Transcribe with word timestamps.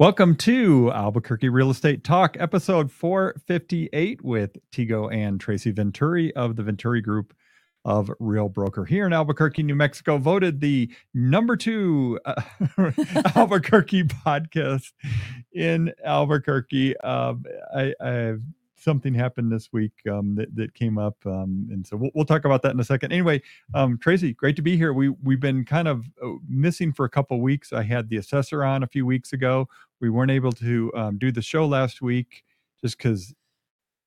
Welcome 0.00 0.36
to 0.36 0.92
Albuquerque 0.92 1.48
Real 1.48 1.70
Estate 1.70 2.04
Talk, 2.04 2.36
episode 2.38 2.92
458 2.92 4.22
with 4.22 4.56
Tigo 4.70 5.12
and 5.12 5.40
Tracy 5.40 5.72
Venturi 5.72 6.32
of 6.36 6.54
the 6.54 6.62
Venturi 6.62 7.00
Group 7.00 7.34
of 7.84 8.08
Real 8.20 8.48
Broker 8.48 8.84
here 8.84 9.06
in 9.06 9.12
Albuquerque, 9.12 9.64
New 9.64 9.74
Mexico, 9.74 10.16
voted 10.16 10.60
the 10.60 10.88
number 11.14 11.56
two 11.56 12.20
uh, 12.24 12.40
Albuquerque 13.34 14.04
podcast 14.24 14.92
in 15.52 15.92
Albuquerque. 16.04 16.94
Uh, 17.00 17.34
I, 17.74 17.92
I 18.00 18.34
something 18.78 19.14
happened 19.14 19.50
this 19.50 19.72
week 19.72 19.92
um, 20.10 20.34
that, 20.36 20.54
that 20.54 20.74
came 20.74 20.98
up, 20.98 21.16
um, 21.26 21.68
and 21.70 21.86
so 21.86 21.96
we'll, 21.96 22.10
we'll, 22.14 22.24
talk 22.24 22.44
about 22.44 22.62
that 22.62 22.72
in 22.72 22.80
a 22.80 22.84
second. 22.84 23.12
Anyway, 23.12 23.42
um, 23.74 23.98
Tracy, 23.98 24.32
great 24.32 24.56
to 24.56 24.62
be 24.62 24.76
here. 24.76 24.92
We 24.92 25.08
we've 25.08 25.40
been 25.40 25.64
kind 25.64 25.88
of 25.88 26.04
uh, 26.22 26.32
missing 26.48 26.92
for 26.92 27.04
a 27.04 27.10
couple 27.10 27.40
weeks. 27.40 27.72
I 27.72 27.82
had 27.82 28.08
the 28.08 28.16
assessor 28.16 28.64
on 28.64 28.82
a 28.82 28.86
few 28.86 29.04
weeks 29.06 29.32
ago. 29.32 29.68
We 30.00 30.10
weren't 30.10 30.30
able 30.30 30.52
to 30.52 30.92
um, 30.94 31.18
do 31.18 31.32
the 31.32 31.42
show 31.42 31.66
last 31.66 32.00
week 32.00 32.44
just 32.80 32.96
because, 32.96 33.34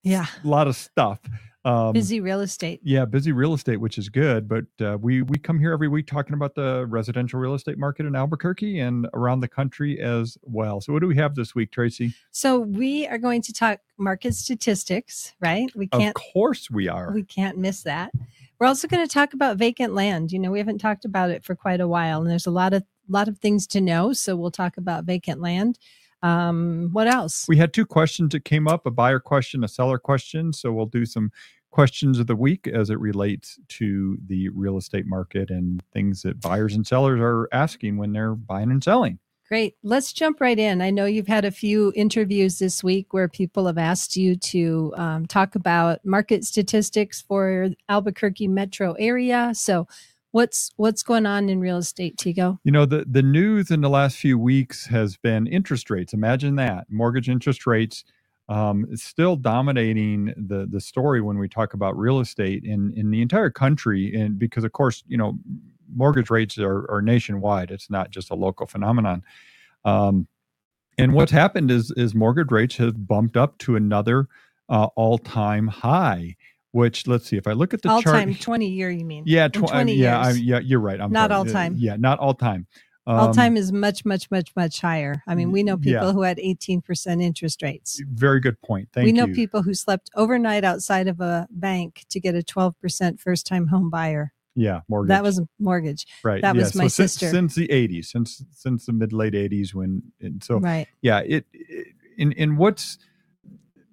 yeah, 0.04 0.26
a 0.44 0.48
lot 0.48 0.68
of 0.68 0.76
stuff. 0.76 1.20
Um, 1.64 1.94
busy 1.94 2.20
real 2.20 2.42
estate. 2.42 2.80
Yeah, 2.84 3.06
busy 3.06 3.32
real 3.32 3.54
estate, 3.54 3.78
which 3.78 3.98
is 3.98 4.10
good. 4.10 4.48
But 4.48 4.66
uh, 4.84 4.98
we 5.00 5.22
we 5.22 5.38
come 5.38 5.60
here 5.60 5.74
every 5.74 5.88
week 5.88 6.08
talking 6.08 6.34
about 6.34 6.56
the 6.56 6.86
residential 6.88 7.40
real 7.40 7.54
estate 7.54 7.78
market 7.78 8.06
in 8.06 8.16
Albuquerque 8.16 8.80
and 8.80 9.08
around 9.14 9.42
the 9.42 9.48
country 9.48 10.00
as 10.00 10.38
well. 10.42 10.82
So 10.82 10.92
what 10.92 11.02
do 11.02 11.08
we 11.08 11.18
have 11.18 11.36
this 11.36 11.54
week, 11.54 11.72
Tracy? 11.72 12.14
So 12.32 12.60
we 12.60 13.08
are 13.08 13.20
going 13.20 13.44
to 13.44 13.54
talk 13.54 13.80
market 13.98 14.34
statistics, 14.34 15.34
right? 15.40 15.70
We 15.76 15.88
can't. 15.88 16.16
Of 16.16 16.22
course, 16.34 16.72
we 16.72 16.88
are. 16.88 17.12
We 17.14 17.24
can't 17.24 17.58
miss 17.58 17.84
that. 17.84 18.12
We're 18.58 18.68
also 18.68 18.88
going 18.88 19.06
to 19.08 19.12
talk 19.12 19.34
about 19.34 19.58
vacant 19.58 19.94
land. 19.94 20.32
You 20.32 20.40
know, 20.40 20.52
we 20.52 20.60
haven't 20.60 20.80
talked 20.80 21.06
about 21.06 21.30
it 21.30 21.44
for 21.44 21.56
quite 21.56 21.82
a 21.82 21.88
while, 21.88 22.22
and 22.22 22.30
there's 22.30 22.48
a 22.48 22.52
lot 22.52 22.74
of 22.74 22.84
lot 23.08 23.28
of 23.28 23.38
things 23.38 23.68
to 23.68 23.82
know. 23.82 24.14
So 24.14 24.36
we'll 24.36 24.52
talk 24.52 24.78
about 24.78 25.04
vacant 25.04 25.42
land. 25.42 25.78
Um, 26.24 26.90
what 26.92 27.08
else? 27.08 27.46
We 27.48 27.58
had 27.58 27.74
two 27.74 27.86
questions 27.86 28.32
that 28.32 28.46
came 28.46 28.68
up 28.68 28.86
a 28.86 28.92
buyer 28.92 29.20
question, 29.20 29.64
a 29.64 29.68
seller 29.68 29.98
question. 29.98 30.54
So 30.54 30.72
we'll 30.72 30.86
do 30.86 31.06
some 31.06 31.32
questions 31.72 32.20
of 32.20 32.28
the 32.28 32.36
week 32.36 32.68
as 32.68 32.90
it 32.90 33.00
relates 33.00 33.58
to 33.70 34.18
the 34.28 34.50
real 34.50 34.78
estate 34.78 35.06
market 35.08 35.50
and 35.50 35.82
things 35.94 36.22
that 36.22 36.42
buyers 36.42 36.76
and 36.76 36.86
sellers 36.86 37.20
are 37.22 37.48
asking 37.52 37.98
when 37.98 38.12
they're 38.12 38.36
buying 38.36 38.72
and 38.72 38.84
selling. 38.84 39.20
Great. 39.48 39.76
Let's 39.84 40.14
jump 40.14 40.40
right 40.40 40.58
in. 40.58 40.82
I 40.82 40.92
know 40.92 41.04
you've 41.04 41.28
had 41.28 41.44
a 41.44 41.52
few 41.52 41.92
interviews 41.94 42.60
this 42.60 42.82
week 42.82 43.14
where 43.14 43.28
people 43.28 43.68
have 43.68 43.78
asked 43.78 44.16
you 44.16 44.38
to 44.38 44.94
um, 44.96 45.26
talk 45.26 45.56
about 45.56 46.00
market 46.06 46.46
statistics 46.46 47.22
for 47.22 47.70
Albuquerque 47.90 48.48
metro 48.48 48.94
area. 48.94 49.52
So 49.54 49.90
What's 50.32 50.72
what's 50.78 51.04
going 51.04 51.26
on 51.26 51.50
in 51.50 51.60
real 51.60 51.78
estate, 51.78 52.18
Tigo? 52.18 52.60
You 52.64 52.72
know, 52.72 52.86
the 52.86 53.06
the 53.10 53.22
news 53.22 53.70
in 53.70 53.82
the 53.82 53.90
last 53.90 54.18
few 54.18 54.38
weeks 54.38 54.88
has 54.88 55.18
been 55.18 55.46
interest 55.48 55.90
rates. 55.90 56.14
Imagine 56.14 56.56
that. 56.56 56.88
Mortgage 56.90 57.30
interest 57.30 57.68
rates 57.68 58.06
um, 58.48 58.86
still 58.96 59.36
dominating 59.36 60.34
the 60.38 60.68
the 60.70 60.80
story 60.80 61.22
when 61.22 61.38
we 61.38 61.50
talk 61.50 61.74
about 61.74 61.98
real 61.98 62.20
estate 62.20 62.64
in 62.64 62.94
in 62.96 63.12
the 63.12 63.22
entire 63.22 63.50
country 63.50 64.16
and 64.16 64.40
because 64.40 64.64
of 64.64 64.72
course, 64.72 65.04
you 65.08 65.18
know, 65.18 65.38
mortgage 65.94 66.30
rates 66.30 66.58
are, 66.58 66.90
are 66.90 67.02
nationwide. 67.02 67.72
It's 67.72 67.90
not 67.90 68.10
just 68.10 68.32
a 68.32 68.36
local 68.36 68.68
phenomenon. 68.68 69.24
Um, 69.84 70.28
and 70.98 71.14
what's 71.14 71.32
happened 71.32 71.72
is 71.72 71.92
is 71.98 72.16
mortgage 72.16 72.52
rates 72.52 72.78
have 72.78 73.08
bumped 73.08 73.36
up 73.36 73.58
to 73.60 73.76
another 73.76 74.28
uh, 74.70 74.88
all-time 74.96 75.68
high 75.68 76.36
which 76.72 77.08
let's 77.08 77.26
see 77.28 77.38
if 77.38 77.48
I 77.48 77.54
look 77.54 77.74
at 77.74 77.82
the 77.82 77.90
all 77.90 78.02
chart. 78.02 78.16
time 78.16 78.36
20 78.36 78.68
year, 78.68 78.90
you 78.90 79.06
mean? 79.06 79.24
Yeah, 79.26 79.48
tw- 79.48 79.68
20 79.68 79.94
yeah, 79.94 80.20
I, 80.20 80.32
yeah, 80.32 80.60
you're 80.60 80.80
right. 80.80 81.00
I'm 81.00 81.12
not 81.12 81.30
sorry. 81.30 81.38
all 81.38 81.46
time. 81.46 81.76
Yeah, 81.78 81.96
not 81.98 82.20
all 82.20 82.34
time. 82.34 82.68
Um, 83.08 83.18
all 83.18 83.34
time 83.34 83.58
is 83.58 83.72
much, 83.72 84.06
much, 84.06 84.30
much, 84.30 84.52
much 84.56 84.80
higher. 84.80 85.24
I 85.28 85.34
mean, 85.34 85.52
we 85.52 85.64
know 85.64 85.76
people 85.76 86.08
yeah. 86.08 86.12
who 86.12 86.22
had 86.22 86.38
18% 86.38 87.22
interest 87.22 87.64
rates. 87.64 88.02
Very 88.08 88.40
good 88.40 88.62
point. 88.62 88.90
Thank 88.94 89.06
we 89.06 89.12
know 89.12 89.28
people 89.28 89.64
who 89.64 89.74
slept 89.74 90.12
overnight 90.16 90.64
outside 90.64 91.08
of 91.08 91.20
a 91.20 91.48
bank 91.50 92.06
to 92.10 92.20
get 92.20 92.36
a 92.36 92.44
12% 92.44 93.20
first 93.20 93.48
time 93.48 93.68
home 93.68 93.90
buyer. 93.90 94.34
Yeah, 94.56 94.82
mortgage. 94.88 95.10
That 95.10 95.24
was 95.24 95.40
a 95.40 95.48
mortgage. 95.60 96.06
Right. 96.24 96.42
That 96.42 96.56
yeah. 96.56 96.62
was 96.62 96.76
my 96.76 96.88
so 96.88 97.04
sister. 97.04 97.30
Since, 97.30 97.56
since 97.56 97.56
the 97.56 97.68
80s, 97.70 98.06
since 98.06 98.44
since 98.52 98.86
the 98.86 98.94
mid 98.94 99.14
late 99.14 99.34
80s 99.34 99.74
when 99.74 100.04
and 100.20 100.44
so 100.44 100.58
right. 100.58 100.88
yeah, 101.02 101.20
it, 101.20 101.46
it 101.54 101.88
in 102.18 102.34
in 102.34 102.58
what's 102.58 102.98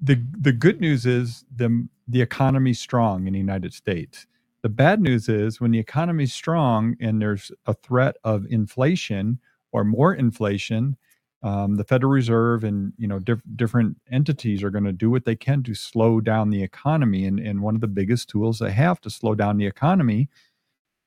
the 0.00 0.22
the 0.38 0.52
good 0.52 0.80
news 0.80 1.06
is 1.06 1.44
the 1.54 1.88
the 2.06 2.22
economy's 2.22 2.78
strong 2.78 3.26
in 3.26 3.32
the 3.32 3.38
United 3.38 3.74
States. 3.74 4.26
The 4.62 4.68
bad 4.68 5.00
news 5.00 5.28
is 5.28 5.60
when 5.60 5.70
the 5.70 5.78
economy's 5.78 6.32
strong 6.32 6.96
and 7.00 7.20
there's 7.20 7.52
a 7.66 7.74
threat 7.74 8.16
of 8.24 8.46
inflation 8.50 9.38
or 9.70 9.84
more 9.84 10.14
inflation, 10.14 10.96
um, 11.42 11.76
the 11.76 11.84
Federal 11.84 12.12
Reserve 12.12 12.64
and 12.64 12.92
you 12.96 13.06
know 13.06 13.18
diff- 13.18 13.42
different 13.54 13.96
entities 14.10 14.62
are 14.62 14.70
going 14.70 14.84
to 14.84 14.92
do 14.92 15.10
what 15.10 15.24
they 15.24 15.36
can 15.36 15.62
to 15.64 15.74
slow 15.74 16.20
down 16.20 16.50
the 16.50 16.62
economy. 16.62 17.24
And, 17.26 17.38
and 17.38 17.62
one 17.62 17.74
of 17.74 17.80
the 17.80 17.88
biggest 17.88 18.28
tools 18.28 18.58
they 18.58 18.72
have 18.72 19.00
to 19.02 19.10
slow 19.10 19.34
down 19.34 19.58
the 19.58 19.66
economy 19.66 20.28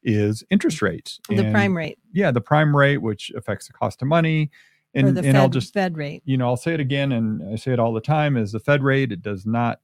is 0.03 0.43
interest 0.49 0.81
rates. 0.81 1.19
The 1.29 1.37
and, 1.37 1.53
prime 1.53 1.75
rate. 1.75 1.99
Yeah, 2.13 2.31
the 2.31 2.41
prime 2.41 2.75
rate, 2.75 2.97
which 2.97 3.31
affects 3.35 3.67
the 3.67 3.73
cost 3.73 4.01
of 4.01 4.07
money. 4.07 4.51
And, 4.93 5.07
or 5.07 5.11
the 5.11 5.19
and 5.19 5.27
Fed, 5.27 5.35
I'll 5.35 5.49
just 5.49 5.73
Fed 5.73 5.97
rate. 5.97 6.21
You 6.25 6.37
know, 6.37 6.47
I'll 6.47 6.57
say 6.57 6.73
it 6.73 6.79
again, 6.79 7.11
and 7.11 7.53
I 7.53 7.55
say 7.55 7.71
it 7.73 7.79
all 7.79 7.93
the 7.93 8.01
time: 8.01 8.35
is 8.35 8.51
the 8.51 8.59
Fed 8.59 8.83
rate. 8.83 9.11
It 9.11 9.21
does 9.21 9.45
not 9.45 9.79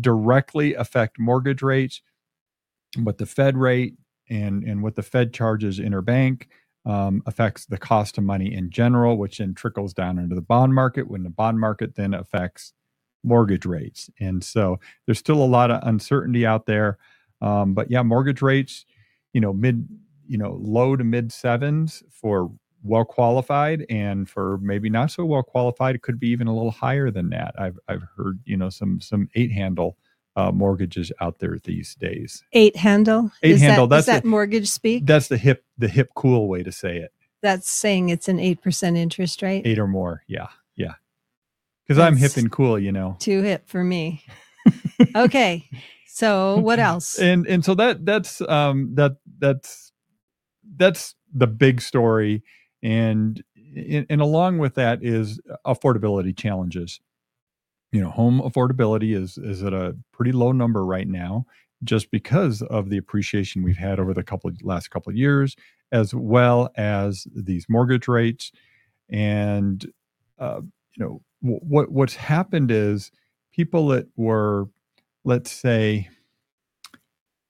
directly 0.00 0.74
affect 0.74 1.18
mortgage 1.18 1.62
rates, 1.62 2.02
but 2.96 3.18
the 3.18 3.26
Fed 3.26 3.56
rate 3.56 3.94
and 4.30 4.62
and 4.62 4.82
what 4.82 4.94
the 4.94 5.02
Fed 5.02 5.32
charges 5.32 5.78
interbank 5.80 6.46
um, 6.84 7.22
affects 7.26 7.66
the 7.66 7.78
cost 7.78 8.16
of 8.16 8.24
money 8.24 8.52
in 8.52 8.70
general, 8.70 9.16
which 9.18 9.38
then 9.38 9.54
trickles 9.54 9.92
down 9.92 10.18
into 10.18 10.34
the 10.34 10.42
bond 10.42 10.74
market. 10.74 11.08
When 11.08 11.24
the 11.24 11.30
bond 11.30 11.58
market 11.58 11.96
then 11.96 12.14
affects 12.14 12.72
mortgage 13.24 13.66
rates, 13.66 14.08
and 14.20 14.44
so 14.44 14.78
there's 15.06 15.18
still 15.18 15.42
a 15.42 15.44
lot 15.46 15.70
of 15.70 15.80
uncertainty 15.82 16.46
out 16.46 16.66
there. 16.66 16.98
Um, 17.40 17.74
but 17.74 17.90
yeah, 17.90 18.02
mortgage 18.02 18.42
rates, 18.42 18.84
you 19.32 19.40
know, 19.40 19.52
mid, 19.52 19.88
you 20.26 20.38
know, 20.38 20.58
low 20.60 20.96
to 20.96 21.04
mid 21.04 21.32
sevens 21.32 22.02
for 22.10 22.52
well 22.82 23.04
qualified 23.04 23.84
and 23.90 24.28
for 24.28 24.58
maybe 24.58 24.88
not 24.88 25.10
so 25.10 25.24
well 25.24 25.42
qualified 25.42 25.94
it 25.94 26.02
could 26.02 26.20
be 26.20 26.28
even 26.28 26.46
a 26.46 26.54
little 26.54 26.70
higher 26.70 27.10
than 27.10 27.30
that. 27.30 27.54
I've 27.58 27.78
i've 27.88 28.02
heard 28.16 28.40
you 28.44 28.56
know 28.56 28.70
some 28.70 29.00
some 29.00 29.28
eight 29.34 29.52
handle 29.52 29.96
uh, 30.36 30.52
mortgages 30.52 31.10
out 31.20 31.40
there 31.40 31.58
these 31.64 31.96
days. 31.96 32.44
Eight 32.52 32.76
handle? 32.76 33.32
Eight 33.42 33.56
is 33.56 33.60
handle 33.60 33.88
that, 33.88 33.96
that's 33.96 34.06
that 34.06 34.22
the, 34.22 34.28
mortgage 34.28 34.68
speak? 34.68 35.04
That's 35.04 35.26
the 35.26 35.36
hip 35.36 35.64
the 35.78 35.88
hip 35.88 36.10
cool 36.14 36.48
way 36.48 36.62
to 36.62 36.70
say 36.70 36.98
it. 36.98 37.12
That's 37.42 37.70
saying 37.70 38.08
it's 38.08 38.28
an 38.28 38.38
8% 38.38 38.96
interest 38.96 39.42
rate? 39.42 39.62
Eight 39.64 39.78
or 39.78 39.88
more 39.88 40.22
yeah 40.26 40.48
yeah. 40.76 40.94
Because 41.86 41.98
i'm 41.98 42.16
hip 42.16 42.36
and 42.36 42.52
cool 42.52 42.78
you 42.78 42.92
know. 42.92 43.16
too 43.18 43.42
hip 43.42 43.68
for 43.68 43.82
me. 43.82 44.24
Okay 45.14 45.68
so 46.18 46.56
what 46.58 46.80
else? 46.80 47.16
And 47.20 47.46
and 47.46 47.64
so 47.64 47.76
that 47.76 48.04
that's 48.04 48.40
um 48.40 48.96
that 48.96 49.18
that's 49.38 49.92
that's 50.76 51.14
the 51.32 51.46
big 51.46 51.80
story 51.80 52.42
and 52.82 53.42
and 53.76 54.20
along 54.20 54.58
with 54.58 54.74
that 54.74 55.02
is 55.02 55.40
affordability 55.66 56.36
challenges. 56.36 57.00
You 57.92 58.02
know 58.02 58.10
home 58.10 58.40
affordability 58.40 59.16
is 59.16 59.38
is 59.38 59.62
at 59.62 59.72
a 59.72 59.96
pretty 60.12 60.32
low 60.32 60.52
number 60.52 60.84
right 60.84 61.08
now 61.08 61.46
just 61.84 62.10
because 62.10 62.62
of 62.62 62.90
the 62.90 62.98
appreciation 62.98 63.62
we've 63.62 63.76
had 63.76 64.00
over 64.00 64.12
the 64.12 64.22
couple 64.22 64.50
of, 64.50 64.56
last 64.62 64.88
couple 64.88 65.10
of 65.10 65.16
years 65.16 65.54
as 65.92 66.14
well 66.14 66.70
as 66.76 67.26
these 67.34 67.66
mortgage 67.68 68.08
rates. 68.08 68.52
And 69.08 69.86
uh, 70.38 70.60
you 70.96 71.04
know 71.04 71.22
w- 71.42 71.60
what 71.62 71.90
what's 71.90 72.16
happened 72.16 72.70
is 72.70 73.10
people 73.52 73.88
that 73.88 74.06
were 74.16 74.68
let's 75.24 75.50
say 75.50 76.08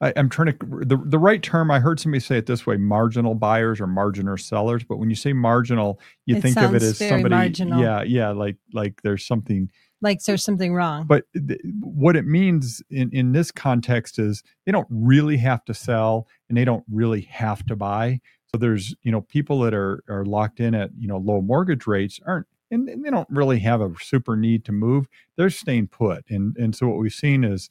I, 0.01 0.11
am 0.11 0.29
trying 0.29 0.57
to 0.57 0.67
the 0.85 0.97
the 0.97 1.19
right 1.19 1.43
term. 1.43 1.71
I 1.71 1.81
heard 1.81 1.99
somebody 1.99 2.21
say 2.21 2.39
it 2.39 2.47
this 2.47 2.67
way: 2.67 2.77
marginal 2.77 3.35
buyers 3.35 3.81
or 3.81 3.87
marginal 3.87 4.37
sellers. 4.37 4.85
But 4.85 4.99
when 4.99 5.11
you 5.11 5.17
say 5.17 5.33
marginal, 5.33 6.01
you 6.27 6.37
it 6.37 6.43
think 6.43 6.57
of 6.57 6.75
it 6.75 6.83
as 6.83 6.99
somebody. 6.99 7.35
Marginal. 7.35 7.81
Yeah, 7.81 8.03
yeah, 8.03 8.31
like 8.31 8.57
like 8.73 9.03
there's 9.03 9.27
something. 9.27 9.71
Like 10.01 10.23
there's 10.23 10.45
something 10.45 10.73
wrong. 10.73 11.07
But 11.07 11.25
th- 11.35 11.61
what 11.81 12.15
it 12.15 12.27
means 12.27 12.81
in 12.91 13.11
in 13.13 13.33
this 13.33 13.51
context 13.51 14.21
is 14.21 14.45
they 14.65 14.73
don't 14.73 14.87
really 14.91 15.37
have 15.39 15.65
to 15.65 15.75
sell 15.75 16.29
and 16.49 16.57
they 16.57 16.65
don't 16.65 16.85
really 16.91 17.23
have 17.23 17.67
to 17.67 17.75
buy. 17.75 18.21
So 18.47 18.59
there's 18.59 18.95
you 19.03 19.11
know 19.11 19.23
people 19.23 19.61
that 19.61 19.75
are 19.75 20.05
are 20.09 20.25
locked 20.25 20.61
in 20.61 20.77
at 20.77 20.91
you 20.97 21.09
know 21.09 21.19
low 21.19 21.41
mortgage 21.41 21.89
rates 21.89 22.21
aren't 22.25 22.47
and, 22.71 22.89
and 22.89 23.05
they 23.05 23.11
don't 23.11 23.29
really 23.31 23.59
have 23.61 23.81
a 23.81 23.93
super 24.01 24.37
need 24.37 24.65
to 24.67 24.73
move. 24.73 25.07
They're 25.37 25.51
staying 25.51 25.89
put. 25.89 26.25
And 26.29 26.57
and 26.57 26.77
so 26.77 26.87
what 26.87 26.99
we've 26.99 27.13
seen 27.13 27.43
is 27.43 27.69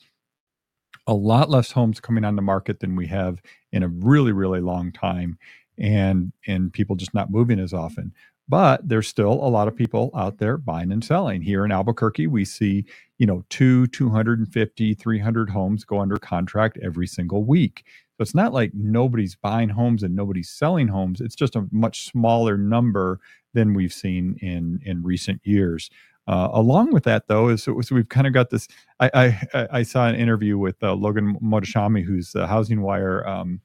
a 1.07 1.13
lot 1.13 1.50
less 1.50 1.71
homes 1.71 2.00
coming 2.00 2.25
on 2.25 2.36
the 2.36 2.42
market 2.42 2.80
than 2.81 2.95
we 2.95 3.07
have 3.07 3.42
in 3.71 3.83
a 3.83 3.88
really 3.89 4.31
really 4.33 4.62
long 4.62 4.92
time 4.92 5.38
and 5.80 6.33
and 6.48 6.74
people 6.74 6.95
just 6.95 7.13
not 7.13 7.31
moving 7.31 7.59
as 7.59 7.74
often 7.74 8.13
but 8.50 8.88
there's 8.88 9.07
still 9.07 9.33
a 9.33 9.50
lot 9.50 9.68
of 9.68 9.75
people 9.75 10.12
out 10.15 10.38
there 10.39 10.57
buying 10.57 10.92
and 10.92 11.04
selling 11.06 11.42
here 11.42 11.65
in 11.65 11.71
albuquerque 11.71 12.27
we 12.27 12.45
see 12.45 12.86
you 13.18 13.25
know 13.27 13.44
two 13.50 13.88
250 13.88 14.94
300 14.95 15.50
homes 15.50 15.83
go 15.86 16.00
under 16.00 16.18
contract 16.18 16.77
every 16.83 17.07
single 17.07 17.44
week 17.45 17.83
So 18.18 18.24
it's 18.24 18.36
not 18.36 18.54
like 18.54 18.71
nobody's 18.74 19.36
buying 19.36 19.69
homes 19.69 20.04
and 20.04 20.15
nobody's 20.15 20.50
selling 20.50 20.88
homes. 20.89 21.21
It's 21.21 21.36
just 21.36 21.56
a 21.56 21.68
much 21.71 22.06
smaller 22.07 22.57
number 22.57 23.19
than 23.54 23.74
we've 23.74 23.94
seen 23.94 24.38
in 24.42 24.80
in 24.86 25.04
recent 25.04 25.42
years. 25.45 25.89
Uh, 26.28 26.50
along 26.52 26.92
with 26.92 27.04
that, 27.06 27.28
though, 27.28 27.48
is 27.48 27.64
so, 27.64 27.80
we've 27.92 28.10
kind 28.10 28.28
of 28.28 28.34
got 28.34 28.50
this. 28.50 28.68
I, 29.00 29.10
I, 29.54 29.68
I 29.72 29.84
saw 29.84 30.08
an 30.08 30.16
interview 30.16 30.58
with 30.58 30.82
uh, 30.84 30.94
Logan 30.94 31.38
Mohtashami, 31.42 32.04
who's 32.04 32.34
the 32.34 32.46
Housing 32.46 32.82
Wire 32.82 33.26
um, 33.28 33.62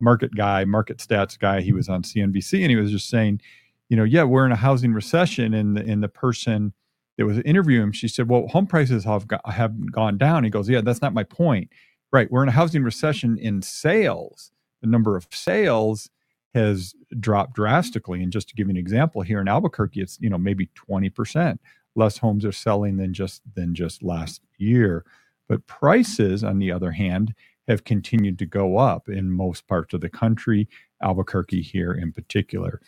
market 0.00 0.34
guy, 0.34 0.64
market 0.64 0.98
stats 0.98 1.38
guy. 1.38 1.60
He 1.60 1.72
was 1.72 1.88
on 1.88 2.02
CNBC, 2.02 2.62
and 2.62 2.70
he 2.70 2.76
was 2.76 2.90
just 2.90 3.08
saying, 3.08 3.40
you 3.88 3.96
know, 3.96 4.04
yeah, 4.04 4.24
we're 4.24 4.44
in 4.44 4.52
a 4.52 4.56
housing 4.56 4.92
recession, 4.92 5.54
and 5.54 5.76
the, 5.76 5.84
and 5.84 6.02
the 6.02 6.08
person 6.08 6.72
that 7.16 7.26
was 7.26 7.38
interviewing 7.40 7.84
him, 7.84 7.92
she 7.92 8.08
said, 8.08 8.28
well, 8.28 8.48
home 8.48 8.66
prices 8.66 9.04
have 9.04 9.28
got, 9.28 9.48
have 9.48 9.92
gone 9.92 10.18
down. 10.18 10.42
He 10.42 10.50
goes, 10.50 10.68
yeah, 10.68 10.80
that's 10.80 11.02
not 11.02 11.14
my 11.14 11.24
point. 11.24 11.70
Right, 12.12 12.28
we're 12.28 12.42
in 12.42 12.48
a 12.48 12.52
housing 12.52 12.82
recession 12.82 13.38
in 13.38 13.62
sales. 13.62 14.50
The 14.80 14.88
number 14.88 15.16
of 15.16 15.28
sales 15.30 16.10
has 16.54 16.94
dropped 17.20 17.54
drastically. 17.54 18.20
And 18.22 18.32
just 18.32 18.48
to 18.48 18.54
give 18.54 18.66
you 18.66 18.72
an 18.72 18.76
example, 18.76 19.22
here 19.22 19.40
in 19.40 19.46
Albuquerque, 19.46 20.00
it's 20.00 20.18
you 20.20 20.28
know 20.28 20.38
maybe 20.38 20.70
twenty 20.74 21.08
percent 21.08 21.60
less 21.96 22.18
homes 22.18 22.44
are 22.44 22.52
selling 22.52 22.96
than 22.96 23.12
just 23.12 23.42
than 23.54 23.74
just 23.74 24.02
last 24.02 24.42
year. 24.58 25.04
But 25.48 25.66
prices, 25.66 26.44
on 26.44 26.58
the 26.58 26.70
other 26.70 26.92
hand, 26.92 27.34
have 27.68 27.84
continued 27.84 28.38
to 28.38 28.46
go 28.46 28.78
up 28.78 29.08
in 29.08 29.30
most 29.30 29.66
parts 29.66 29.94
of 29.94 30.00
the 30.00 30.08
country, 30.08 30.68
Albuquerque 31.02 31.62
here 31.62 31.92
in 31.92 32.12
particular. 32.12 32.80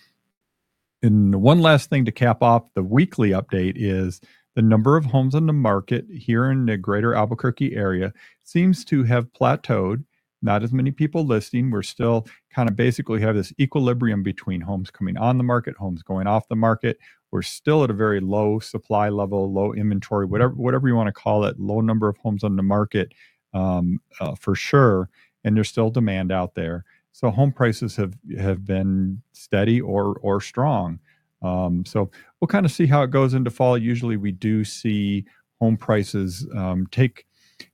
And 1.02 1.34
one 1.42 1.60
last 1.60 1.90
thing 1.90 2.04
to 2.04 2.12
cap 2.12 2.42
off 2.42 2.72
the 2.74 2.82
weekly 2.82 3.30
update 3.30 3.74
is 3.76 4.20
the 4.54 4.62
number 4.62 4.96
of 4.96 5.04
homes 5.04 5.34
on 5.34 5.46
the 5.46 5.52
market 5.52 6.06
here 6.10 6.50
in 6.50 6.66
the 6.66 6.76
greater 6.76 7.14
Albuquerque 7.14 7.74
area 7.74 8.12
seems 8.44 8.84
to 8.86 9.02
have 9.04 9.32
plateaued. 9.32 10.04
Not 10.42 10.62
as 10.62 10.72
many 10.72 10.90
people 10.90 11.24
listing. 11.24 11.70
We're 11.70 11.82
still 11.82 12.26
kind 12.52 12.68
of 12.68 12.76
basically 12.76 13.20
have 13.20 13.36
this 13.36 13.52
equilibrium 13.60 14.22
between 14.22 14.60
homes 14.60 14.90
coming 14.90 15.16
on 15.16 15.38
the 15.38 15.44
market, 15.44 15.76
homes 15.76 16.02
going 16.02 16.26
off 16.26 16.48
the 16.48 16.56
market. 16.56 16.98
We're 17.32 17.42
still 17.42 17.82
at 17.82 17.90
a 17.90 17.94
very 17.94 18.20
low 18.20 18.58
supply 18.60 19.08
level, 19.08 19.52
low 19.52 19.72
inventory, 19.72 20.26
whatever 20.26 20.52
whatever 20.52 20.86
you 20.86 20.94
want 20.94 21.08
to 21.08 21.12
call 21.12 21.44
it, 21.44 21.58
low 21.58 21.80
number 21.80 22.08
of 22.08 22.16
homes 22.18 22.44
on 22.44 22.56
the 22.56 22.62
market 22.62 23.12
um, 23.54 24.00
uh, 24.20 24.34
for 24.34 24.54
sure. 24.54 25.08
And 25.42 25.56
there's 25.56 25.68
still 25.68 25.90
demand 25.90 26.30
out 26.30 26.54
there. 26.54 26.84
So 27.12 27.30
home 27.30 27.52
prices 27.52 27.96
have 27.96 28.14
have 28.38 28.64
been 28.64 29.22
steady 29.32 29.80
or 29.80 30.18
or 30.20 30.40
strong. 30.40 31.00
Um, 31.42 31.84
so 31.84 32.10
we'll 32.40 32.48
kind 32.48 32.66
of 32.66 32.72
see 32.72 32.86
how 32.86 33.02
it 33.02 33.10
goes 33.10 33.34
into 33.34 33.50
fall. 33.50 33.76
Usually, 33.76 34.16
we 34.16 34.32
do 34.32 34.64
see 34.64 35.24
home 35.60 35.76
prices 35.76 36.46
um, 36.54 36.86
take 36.90 37.26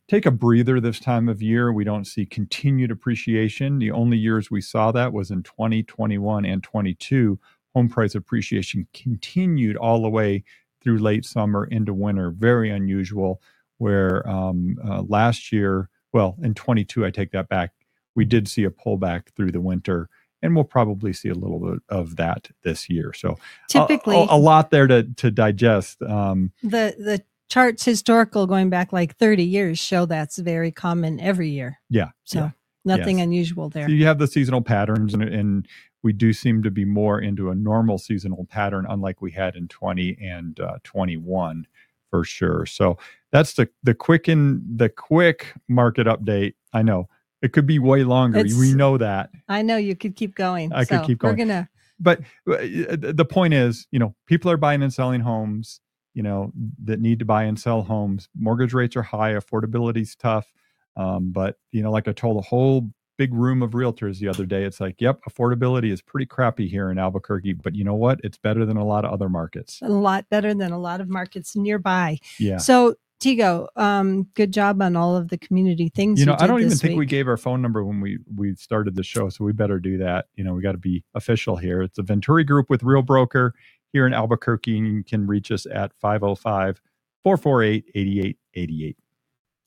take 0.08 0.26
a 0.26 0.31
breather 0.31 0.81
this 0.81 0.99
time 1.00 1.28
of 1.28 1.43
year. 1.43 1.72
We 1.72 1.84
don't 1.84 2.06
see 2.06 2.26
continued 2.26 2.90
appreciation. 2.90 3.78
The 3.78 3.90
only 3.90 4.16
years 4.16 4.50
we 4.50 4.61
saw 4.61 4.90
that 4.93 5.12
was 5.12 5.31
in 5.31 5.43
2021 5.43 6.44
and 6.44 6.62
22. 6.62 7.38
Home 7.75 7.88
price 7.88 8.15
appreciation 8.15 8.87
continued 8.94 9.76
all 9.76 10.03
the 10.03 10.09
way 10.09 10.44
through 10.82 10.99
late 10.99 11.25
summer 11.25 11.65
into 11.65 11.93
winter. 11.93 12.31
Very 12.31 12.70
unusual. 12.70 13.41
Where 13.79 14.29
um, 14.29 14.76
uh, 14.85 15.03
last 15.03 15.53
year, 15.53 15.88
well, 16.12 16.37
in 16.43 16.53
22, 16.55 17.06
I 17.06 17.11
take 17.11 17.31
that 17.31 17.49
back. 17.49 17.70
We 18.17 18.25
did 18.25 18.49
see 18.49 18.65
a 18.65 18.70
pullback 18.70 19.29
through 19.37 19.53
the 19.53 19.61
winter 19.61 20.09
and 20.43 20.55
we'll 20.55 20.65
probably 20.65 21.12
see 21.12 21.29
a 21.29 21.35
little 21.35 21.59
bit 21.59 21.82
of 21.88 22.17
that 22.17 22.49
this 22.62 22.88
year. 22.88 23.12
So 23.12 23.38
typically, 23.69 24.17
a, 24.17 24.21
a, 24.21 24.37
a 24.37 24.38
lot 24.38 24.71
there 24.71 24.87
to 24.87 25.05
to 25.17 25.31
digest. 25.31 26.03
Um, 26.03 26.53
the 26.62 26.94
the 26.99 27.23
charts 27.49 27.85
historical 27.85 28.47
going 28.47 28.69
back 28.71 28.93
like 28.93 29.17
30 29.17 29.43
years 29.43 29.79
show 29.79 30.05
that's 30.05 30.38
very 30.38 30.71
common 30.71 31.19
every 31.19 31.49
year. 31.49 31.81
Yeah. 31.88 32.11
So 32.25 32.38
yeah, 32.41 32.50
nothing 32.85 33.19
yes. 33.19 33.25
unusual 33.25 33.71
there. 33.71 33.87
So 33.87 33.93
you 33.93 34.05
have 34.05 34.19
the 34.19 34.26
seasonal 34.26 34.61
patterns, 34.61 35.14
and, 35.14 35.23
and 35.23 35.69
we 36.03 36.12
do 36.12 36.33
seem 36.33 36.62
to 36.62 36.71
be 36.71 36.85
more 36.85 37.21
into 37.21 37.50
a 37.50 37.55
normal 37.55 37.99
seasonal 37.99 38.45
pattern, 38.45 38.87
unlike 38.89 39.21
we 39.21 39.33
had 39.33 39.56
in 39.56 39.69
20 39.69 40.17
and 40.21 40.61
uh, 40.61 40.79
21 40.85 41.67
for 42.11 42.25
sure. 42.25 42.67
So 42.67 42.99
that's 43.33 43.55
the 43.55 43.69
the 43.83 43.95
quick 43.95 44.29
in 44.29 44.62
the 44.77 44.89
quick 44.89 45.55
market 45.69 46.06
update. 46.06 46.55
I 46.73 46.83
know 46.83 47.09
it 47.43 47.53
could 47.53 47.67
be 47.67 47.79
way 47.79 48.05
longer. 48.05 48.39
It's, 48.39 48.55
we 48.55 48.73
know 48.75 48.99
that. 48.99 49.31
I 49.49 49.62
know 49.62 49.77
you 49.77 49.95
could 49.95 50.17
keep 50.17 50.35
going. 50.35 50.73
I 50.73 50.85
so 50.85 50.99
could 50.99 51.06
keep 51.06 51.19
going. 51.19 51.35
We're 51.35 51.45
gonna. 51.45 51.69
But 52.00 52.21
uh, 52.49 52.59
the 52.97 53.27
point 53.29 53.55
is, 53.55 53.89
you 53.91 53.99
know, 53.99 54.15
people 54.27 54.50
are 54.50 54.56
buying 54.56 54.83
and 54.83 54.93
selling 54.93 55.21
homes. 55.21 55.81
You 56.15 56.23
know 56.23 56.53
that 56.85 57.00
need 57.00 57.19
to 57.21 57.25
buy 57.25 57.45
and 57.45 57.59
sell 57.59 57.83
homes. 57.83 58.29
Mortgage 58.37 58.73
rates 58.73 58.97
are 58.97 59.03
high. 59.03 59.33
Affordability 59.33 60.03
is 60.03 60.17
tough. 60.17 60.50
Um, 60.97 61.31
but 61.31 61.56
you 61.71 61.83
know, 61.83 61.93
like 61.93 62.09
I 62.09 62.12
told 62.12 62.39
a 62.39 62.47
whole 62.47 62.91
big 63.19 63.35
room 63.35 63.62
of 63.62 63.73
realtors 63.73 64.19
the 64.19 64.29
other 64.29 64.47
day, 64.47 64.65
it's 64.65 64.81
like, 64.81 65.00
yep, 65.00 65.20
affordability 65.29 65.93
is 65.93 66.00
pretty 66.00 66.25
crappy 66.25 66.69
here 66.69 66.91
in 66.91 66.99
Albuquerque. 66.99 67.53
But 67.55 67.75
you 67.75 67.85
know 67.85 67.94
what? 67.94 68.20
It's 68.25 68.38
better 68.38 68.65
than 68.65 68.79
a 68.79 68.85
lot 68.85 69.05
of 69.05 69.12
other 69.12 69.29
markets. 69.29 69.81
A 69.82 69.88
lot 69.88 70.25
better 70.31 70.55
than 70.55 70.73
a 70.73 70.79
lot 70.79 71.00
of 71.00 71.09
markets 71.09 71.55
nearby. 71.55 72.19
Yeah. 72.38 72.56
So 72.56 72.94
Tigo, 73.20 73.67
um, 73.75 74.29
good 74.35 74.53
job 74.53 74.81
on 74.81 74.94
all 74.94 75.17
of 75.17 75.29
the 75.29 75.37
community 75.38 75.91
things. 75.93 76.20
You 76.20 76.26
know, 76.26 76.32
you 76.32 76.38
I 76.41 76.47
don't 76.47 76.61
even 76.61 76.70
think 76.70 76.91
week. 76.93 76.99
we 77.00 77.06
gave 77.06 77.26
our 77.26 77.37
phone 77.37 77.61
number 77.61 77.85
when 77.85 78.00
we 78.00 78.19
we 78.37 78.55
started 78.55 78.94
the 78.94 79.03
show, 79.03 79.29
so 79.29 79.44
we 79.44 79.53
better 79.53 79.81
do 79.81 79.99
that. 79.99 80.26
You 80.37 80.44
know, 80.44 80.55
we 80.55 80.62
got 80.62 80.73
to 80.73 80.79
be 80.79 81.03
official 81.14 81.56
here. 81.56 81.82
It's 81.82 81.99
a 81.99 82.03
Venturi 82.03 82.44
Group 82.44 82.71
with 82.71 82.85
Real 82.85 83.03
Broker 83.03 83.55
here 83.93 84.06
in 84.06 84.14
Albuquerque, 84.14 84.79
and 84.79 84.87
you 84.87 85.03
can 85.03 85.26
reach 85.26 85.50
us 85.50 85.67
at 85.67 85.93
505 86.00 86.81
448 87.25 87.85
8888. 87.94 88.97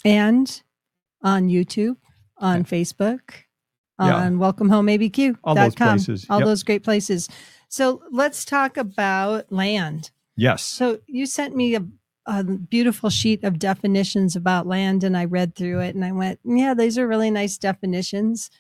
And 0.06 0.64
on 1.22 1.50
YouTube, 1.50 1.98
on 2.42 2.60
yeah. 2.60 2.64
Facebook, 2.64 3.22
on 3.98 4.34
yeah. 4.34 4.38
Welcome 4.38 4.70
Home 4.70 4.88
ABQ. 4.88 5.38
All 5.44 5.56
those 5.56 5.76
places. 5.76 6.26
All 6.30 6.40
yep. 6.40 6.48
those 6.48 6.64
great 6.64 6.84
places. 6.84 7.30
So 7.70 8.04
let's 8.12 8.44
talk 8.44 8.76
about 8.76 9.52
land. 9.52 10.12
Yes. 10.36 10.64
So 10.64 11.00
you 11.08 11.26
sent 11.26 11.56
me 11.56 11.76
a 11.76 11.86
a 12.26 12.44
beautiful 12.44 13.10
sheet 13.10 13.44
of 13.44 13.60
definitions 13.60 14.36
about 14.36 14.68
land 14.68 15.04
and 15.04 15.18
I 15.18 15.26
read 15.26 15.56
through 15.56 15.80
it 15.80 15.96
and 15.96 16.06
I 16.06 16.12
went, 16.12 16.40
yeah, 16.44 16.74
these 16.74 16.98
are 16.98 17.08
really 17.08 17.32
nice 17.32 17.58
definitions. 17.58 18.52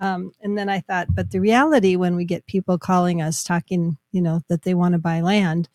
Um, 0.00 0.32
and 0.40 0.58
then 0.58 0.68
I 0.68 0.80
thought, 0.80 1.14
but 1.14 1.30
the 1.30 1.40
reality 1.40 1.94
when 1.96 2.16
we 2.16 2.24
get 2.24 2.46
people 2.46 2.78
calling 2.78 3.22
us 3.22 3.44
talking, 3.44 3.98
you 4.10 4.20
know, 4.20 4.40
that 4.48 4.62
they 4.62 4.74
want 4.74 4.92
to 4.92 4.98
buy 4.98 5.20
land 5.20 5.68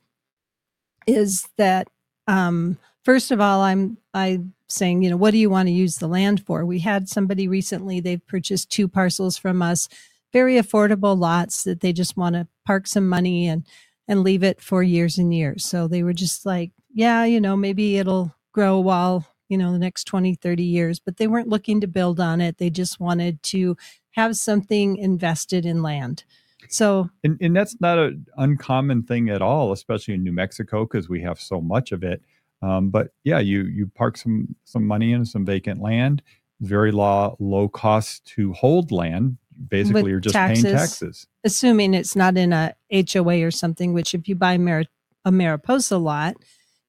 is 1.08 1.48
that, 1.58 1.88
um, 2.28 2.78
first 3.06 3.32
of 3.32 3.40
all, 3.40 3.62
I'm, 3.62 3.98
I 4.14 4.42
saying, 4.72 5.02
you 5.02 5.10
know, 5.10 5.18
what 5.18 5.32
do 5.32 5.38
you 5.38 5.50
want 5.50 5.68
to 5.68 5.74
use 5.74 5.98
the 5.98 6.08
land 6.08 6.46
for? 6.46 6.66
We 6.66 6.80
had 6.80 7.10
somebody 7.10 7.48
recently, 7.48 8.00
they've 8.00 8.26
purchased 8.28 8.72
two 8.72 8.88
parcels 8.88 9.38
from 9.38 9.62
us, 9.62 9.90
very 10.32 10.56
affordable 10.56 11.18
lots 11.18 11.64
that 11.64 11.82
they 11.82 11.92
just 11.92 12.16
want 12.16 12.36
to 12.36 12.48
park 12.66 12.88
some 12.88 13.10
money 13.10 13.48
and, 13.48 13.66
and 14.08 14.24
leave 14.24 14.44
it 14.44 14.62
for 14.62 14.84
years 14.84 15.18
and 15.18 15.34
years. 15.34 15.66
So 15.66 15.88
they 15.88 16.04
were 16.04 16.14
just 16.14 16.46
like, 16.46 16.72
yeah, 16.94 17.26
you 17.26 17.42
know, 17.42 17.56
maybe 17.56 17.98
it'll 17.98 18.36
grow 18.52 18.80
while, 18.80 19.26
you 19.48 19.58
know, 19.58 19.72
the 19.72 19.80
next 19.80 20.06
20, 20.06 20.36
30 20.36 20.64
years, 20.64 21.00
but 21.00 21.18
they 21.18 21.28
weren't 21.28 21.50
looking 21.50 21.82
to 21.82 21.88
build 21.88 22.20
on 22.20 22.42
it. 22.42 22.58
They 22.58 22.70
just 22.70 23.00
wanted 23.00 23.42
to 23.44 23.76
have 24.12 24.36
something 24.36 24.98
invested 24.98 25.66
in 25.66 25.82
land. 25.82 26.24
So, 26.68 27.10
and, 27.24 27.38
and 27.42 27.56
that's 27.56 27.80
not 27.80 27.98
an 27.98 28.28
uncommon 28.38 29.04
thing 29.04 29.30
at 29.30 29.42
all, 29.42 29.72
especially 29.72 30.14
in 30.14 30.24
New 30.24 30.32
Mexico, 30.32 30.86
because 30.86 31.10
we 31.10 31.22
have 31.22 31.40
so 31.40 31.62
much 31.62 31.92
of 31.92 32.04
it. 32.04 32.22
Um, 32.62 32.90
but 32.90 33.10
yeah, 33.24 33.40
you 33.40 33.64
you 33.64 33.88
park 33.88 34.18
some 34.18 34.56
some 34.64 34.86
money 34.86 35.14
in 35.14 35.26
some 35.26 35.46
vacant 35.46 35.82
land. 35.82 36.22
Very 36.62 36.92
low 36.92 37.36
low 37.40 37.68
cost 37.68 38.26
to 38.36 38.54
hold 38.54 38.92
land. 38.92 39.38
Basically, 39.68 40.04
With 40.04 40.10
you're 40.10 40.20
just 40.20 40.34
taxes, 40.34 40.64
paying 40.64 40.76
taxes. 40.76 41.28
Assuming 41.44 41.94
it's 41.94 42.16
not 42.16 42.38
in 42.38 42.54
a 42.54 42.76
HOA 42.92 43.46
or 43.46 43.52
something. 43.52 43.94
Which, 43.94 44.14
if 44.14 44.28
you 44.28 44.36
buy 44.36 44.58
Mar- 44.58 44.86
a 45.26 45.32
Mariposa 45.32 45.98
lot, 45.98 46.36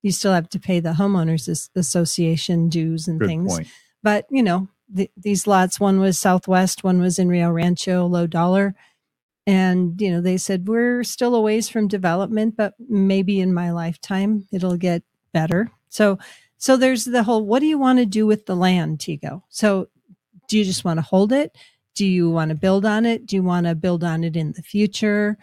you 0.02 0.12
still 0.12 0.32
have 0.32 0.48
to 0.50 0.60
pay 0.60 0.80
the 0.80 0.92
homeowners 0.92 1.68
association 1.74 2.68
dues 2.68 3.08
and 3.08 3.20
Good 3.20 3.26
things. 3.26 3.52
Point. 3.52 3.68
But 4.02 4.26
you 4.30 4.42
know, 4.42 4.68
the, 4.92 5.10
these 5.16 5.46
lots, 5.46 5.78
one 5.78 6.00
was 6.00 6.18
Southwest, 6.18 6.84
one 6.84 7.00
was 7.00 7.18
in 7.18 7.28
Rio 7.28 7.50
Rancho, 7.50 8.06
low 8.06 8.26
dollar. 8.26 8.74
And, 9.46 10.00
you 10.00 10.10
know, 10.10 10.20
they 10.20 10.36
said, 10.36 10.68
we're 10.68 11.02
still 11.02 11.34
a 11.34 11.40
ways 11.40 11.68
from 11.68 11.88
development, 11.88 12.56
but 12.56 12.74
maybe 12.78 13.40
in 13.40 13.54
my 13.54 13.70
lifetime 13.70 14.46
it'll 14.52 14.76
get 14.76 15.02
better. 15.32 15.70
So, 15.88 16.18
so 16.58 16.76
there's 16.76 17.04
the 17.04 17.22
whole, 17.22 17.44
what 17.44 17.60
do 17.60 17.66
you 17.66 17.78
want 17.78 17.98
to 17.98 18.06
do 18.06 18.26
with 18.26 18.46
the 18.46 18.56
land, 18.56 18.98
Tigo? 18.98 19.42
So 19.48 19.88
do 20.48 20.58
you 20.58 20.64
just 20.64 20.84
want 20.84 20.98
to 20.98 21.02
hold 21.02 21.32
it? 21.32 21.56
Do 21.94 22.06
you 22.06 22.30
want 22.30 22.50
to 22.50 22.54
build 22.54 22.84
on 22.84 23.06
it? 23.06 23.26
Do 23.26 23.36
you 23.36 23.42
want 23.42 23.66
to 23.66 23.74
build 23.74 24.04
on 24.04 24.24
it 24.24 24.36
in 24.36 24.52
the 24.52 24.62
future? 24.62 25.38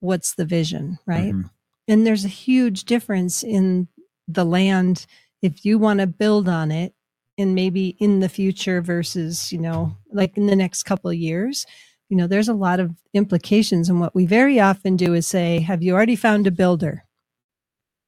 What's 0.00 0.34
the 0.34 0.44
vision? 0.44 0.98
Right. 1.06 1.32
Mm-hmm. 1.32 1.48
And 1.88 2.06
there's 2.06 2.24
a 2.24 2.28
huge 2.28 2.84
difference 2.84 3.42
in 3.42 3.88
the 4.28 4.44
land 4.44 5.06
if 5.42 5.64
you 5.64 5.78
want 5.78 6.00
to 6.00 6.06
build 6.06 6.48
on 6.48 6.70
it 6.70 6.94
and 7.38 7.54
maybe 7.54 7.96
in 8.00 8.20
the 8.20 8.28
future 8.28 8.82
versus 8.82 9.52
you 9.52 9.58
know 9.58 9.96
like 10.12 10.36
in 10.36 10.46
the 10.46 10.56
next 10.56 10.82
couple 10.82 11.08
of 11.08 11.16
years 11.16 11.64
you 12.08 12.16
know 12.16 12.26
there's 12.26 12.48
a 12.48 12.54
lot 12.54 12.80
of 12.80 12.94
implications 13.14 13.88
and 13.88 14.00
what 14.00 14.14
we 14.14 14.26
very 14.26 14.60
often 14.60 14.96
do 14.96 15.14
is 15.14 15.26
say 15.26 15.60
have 15.60 15.82
you 15.82 15.94
already 15.94 16.16
found 16.16 16.46
a 16.46 16.50
builder 16.50 17.04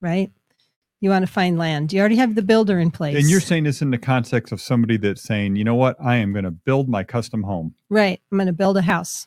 right 0.00 0.30
You 1.00 1.10
want 1.10 1.26
to 1.26 1.32
find 1.32 1.58
land. 1.58 1.92
You 1.92 2.00
already 2.00 2.16
have 2.16 2.34
the 2.34 2.42
builder 2.42 2.78
in 2.78 2.90
place. 2.90 3.16
And 3.16 3.30
you're 3.30 3.40
saying 3.40 3.64
this 3.64 3.80
in 3.80 3.90
the 3.90 3.98
context 3.98 4.52
of 4.52 4.60
somebody 4.60 4.98
that's 4.98 5.22
saying, 5.22 5.56
you 5.56 5.64
know 5.64 5.74
what, 5.74 5.96
I 6.02 6.16
am 6.16 6.32
going 6.32 6.44
to 6.44 6.50
build 6.50 6.88
my 6.88 7.04
custom 7.04 7.42
home. 7.42 7.74
right. 7.88 8.20
I'm 8.30 8.38
going 8.38 8.46
to 8.46 8.52
build 8.52 8.76
a 8.76 8.82
house. 8.82 9.26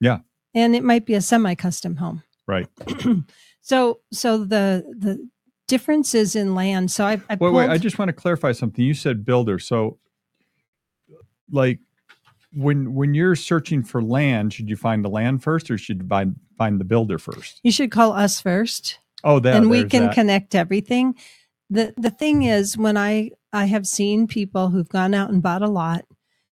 Yeah. 0.00 0.18
And 0.54 0.76
it 0.76 0.84
might 0.84 1.04
be 1.04 1.14
a 1.14 1.20
semi-custom 1.20 1.96
home. 1.96 2.22
Right. 2.46 2.68
so 3.60 4.00
so 4.12 4.38
the 4.38 4.84
the 4.96 5.28
differences 5.66 6.36
in 6.36 6.54
land. 6.54 6.90
So 6.90 7.04
I, 7.04 7.12
I 7.12 7.16
Wait, 7.16 7.38
pulled, 7.38 7.54
wait. 7.54 7.70
I 7.70 7.78
just 7.78 7.98
want 7.98 8.08
to 8.08 8.12
clarify 8.12 8.52
something. 8.52 8.84
You 8.84 8.94
said 8.94 9.24
builder. 9.24 9.58
So, 9.58 9.98
like, 11.50 11.80
when 12.52 12.94
when 12.94 13.14
you're 13.14 13.36
searching 13.36 13.82
for 13.82 14.00
land, 14.02 14.52
should 14.52 14.68
you 14.68 14.76
find 14.76 15.04
the 15.04 15.08
land 15.08 15.42
first, 15.42 15.70
or 15.70 15.76
should 15.78 16.02
you 16.02 16.08
find 16.08 16.36
find 16.56 16.80
the 16.80 16.84
builder 16.84 17.18
first? 17.18 17.60
you 17.62 17.72
should 17.72 17.90
call 17.90 18.12
us 18.12 18.40
first. 18.40 19.00
Oh, 19.26 19.40
that. 19.40 19.56
and 19.56 19.68
we 19.68 19.84
can 19.84 20.04
that. 20.06 20.14
connect 20.14 20.54
everything. 20.54 21.16
The 21.68 21.92
the 21.96 22.10
thing 22.10 22.44
is 22.44 22.78
when 22.78 22.96
I 22.96 23.32
I 23.52 23.64
have 23.66 23.86
seen 23.86 24.26
people 24.28 24.68
who've 24.68 24.88
gone 24.88 25.14
out 25.14 25.30
and 25.30 25.42
bought 25.42 25.62
a 25.62 25.68
lot, 25.68 26.04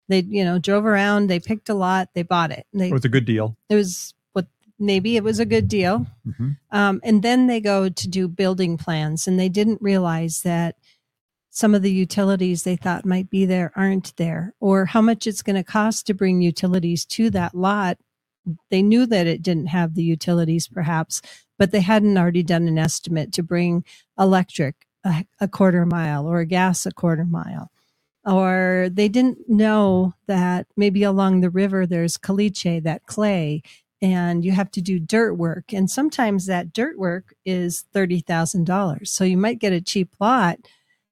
they 0.08 0.20
you 0.20 0.44
know 0.44 0.58
drove 0.58 0.84
around, 0.84 1.28
they 1.28 1.38
picked 1.38 1.68
a 1.68 1.74
lot, 1.74 2.08
they 2.14 2.22
bought 2.24 2.50
it. 2.50 2.66
They, 2.72 2.88
It 2.88 2.92
was 2.92 3.04
a 3.04 3.08
good 3.08 3.24
deal. 3.24 3.56
it 3.70 3.76
was 3.76 4.12
what 4.32 4.46
maybe 4.78 5.16
it 5.16 5.22
was 5.22 5.38
a 5.38 5.46
good 5.46 5.68
deal. 5.68 6.06
hmm 6.24 6.50
Um, 6.72 7.00
and 7.04 7.22
then 7.22 7.46
they 7.46 7.60
go 7.60 7.88
to 7.88 8.08
do 8.08 8.26
building 8.26 8.76
plans 8.76 9.28
and 9.28 9.38
they 9.38 9.48
didn't 9.48 9.80
realize 9.80 10.42
that 10.42 10.74
some 11.50 11.72
of 11.76 11.82
the 11.82 11.92
utilities 11.92 12.64
they 12.64 12.74
thought 12.74 13.06
might 13.06 13.30
be 13.30 13.46
there 13.46 13.70
aren't 13.76 14.16
there 14.16 14.52
or 14.58 14.86
how 14.86 15.00
much 15.00 15.28
it's 15.28 15.42
going 15.42 15.54
to 15.54 15.62
cost 15.62 16.04
to 16.08 16.12
bring 16.14 16.42
utilities 16.42 17.04
to 17.04 17.30
that 17.30 17.54
lot. 17.54 17.98
They 18.70 18.82
knew 18.82 19.06
that 19.06 19.28
it 19.28 19.40
didn't 19.40 19.68
have 19.68 19.94
the 19.94 20.02
utilities 20.02 20.66
perhaps, 20.66 21.22
but 21.58 21.72
they 21.72 21.80
hadn't 21.80 22.18
already 22.18 22.42
done 22.42 22.68
an 22.68 22.78
estimate 22.78 23.32
to 23.34 23.42
bring 23.42 23.84
electric 24.18 24.86
a, 25.04 25.26
a 25.40 25.48
quarter 25.48 25.86
mile 25.86 26.26
or 26.28 26.44
gas 26.44 26.86
a 26.86 26.92
quarter 26.92 27.24
mile. 27.26 27.70
Or 28.26 28.88
they 28.92 29.08
didn't 29.08 29.48
know 29.48 30.14
that 30.28 30.66
maybe 30.76 31.02
along 31.04 31.40
the 31.40 31.50
river 31.50 31.86
there's 31.86 32.18
caliche, 32.18 32.82
that 32.84 33.06
clay, 33.06 33.62
and 34.02 34.44
you 34.44 34.52
have 34.52 34.70
to 34.72 34.82
do 34.82 35.00
dirt 35.00 35.34
work. 35.34 35.72
And 35.72 35.90
sometimes 35.90 36.46
that 36.46 36.72
dirt 36.72 36.98
work 36.98 37.34
is 37.46 37.84
$30,000. 37.94 39.08
So 39.08 39.24
you 39.24 39.38
might 39.38 39.60
get 39.60 39.72
a 39.72 39.80
cheap 39.80 40.10
lot 40.20 40.58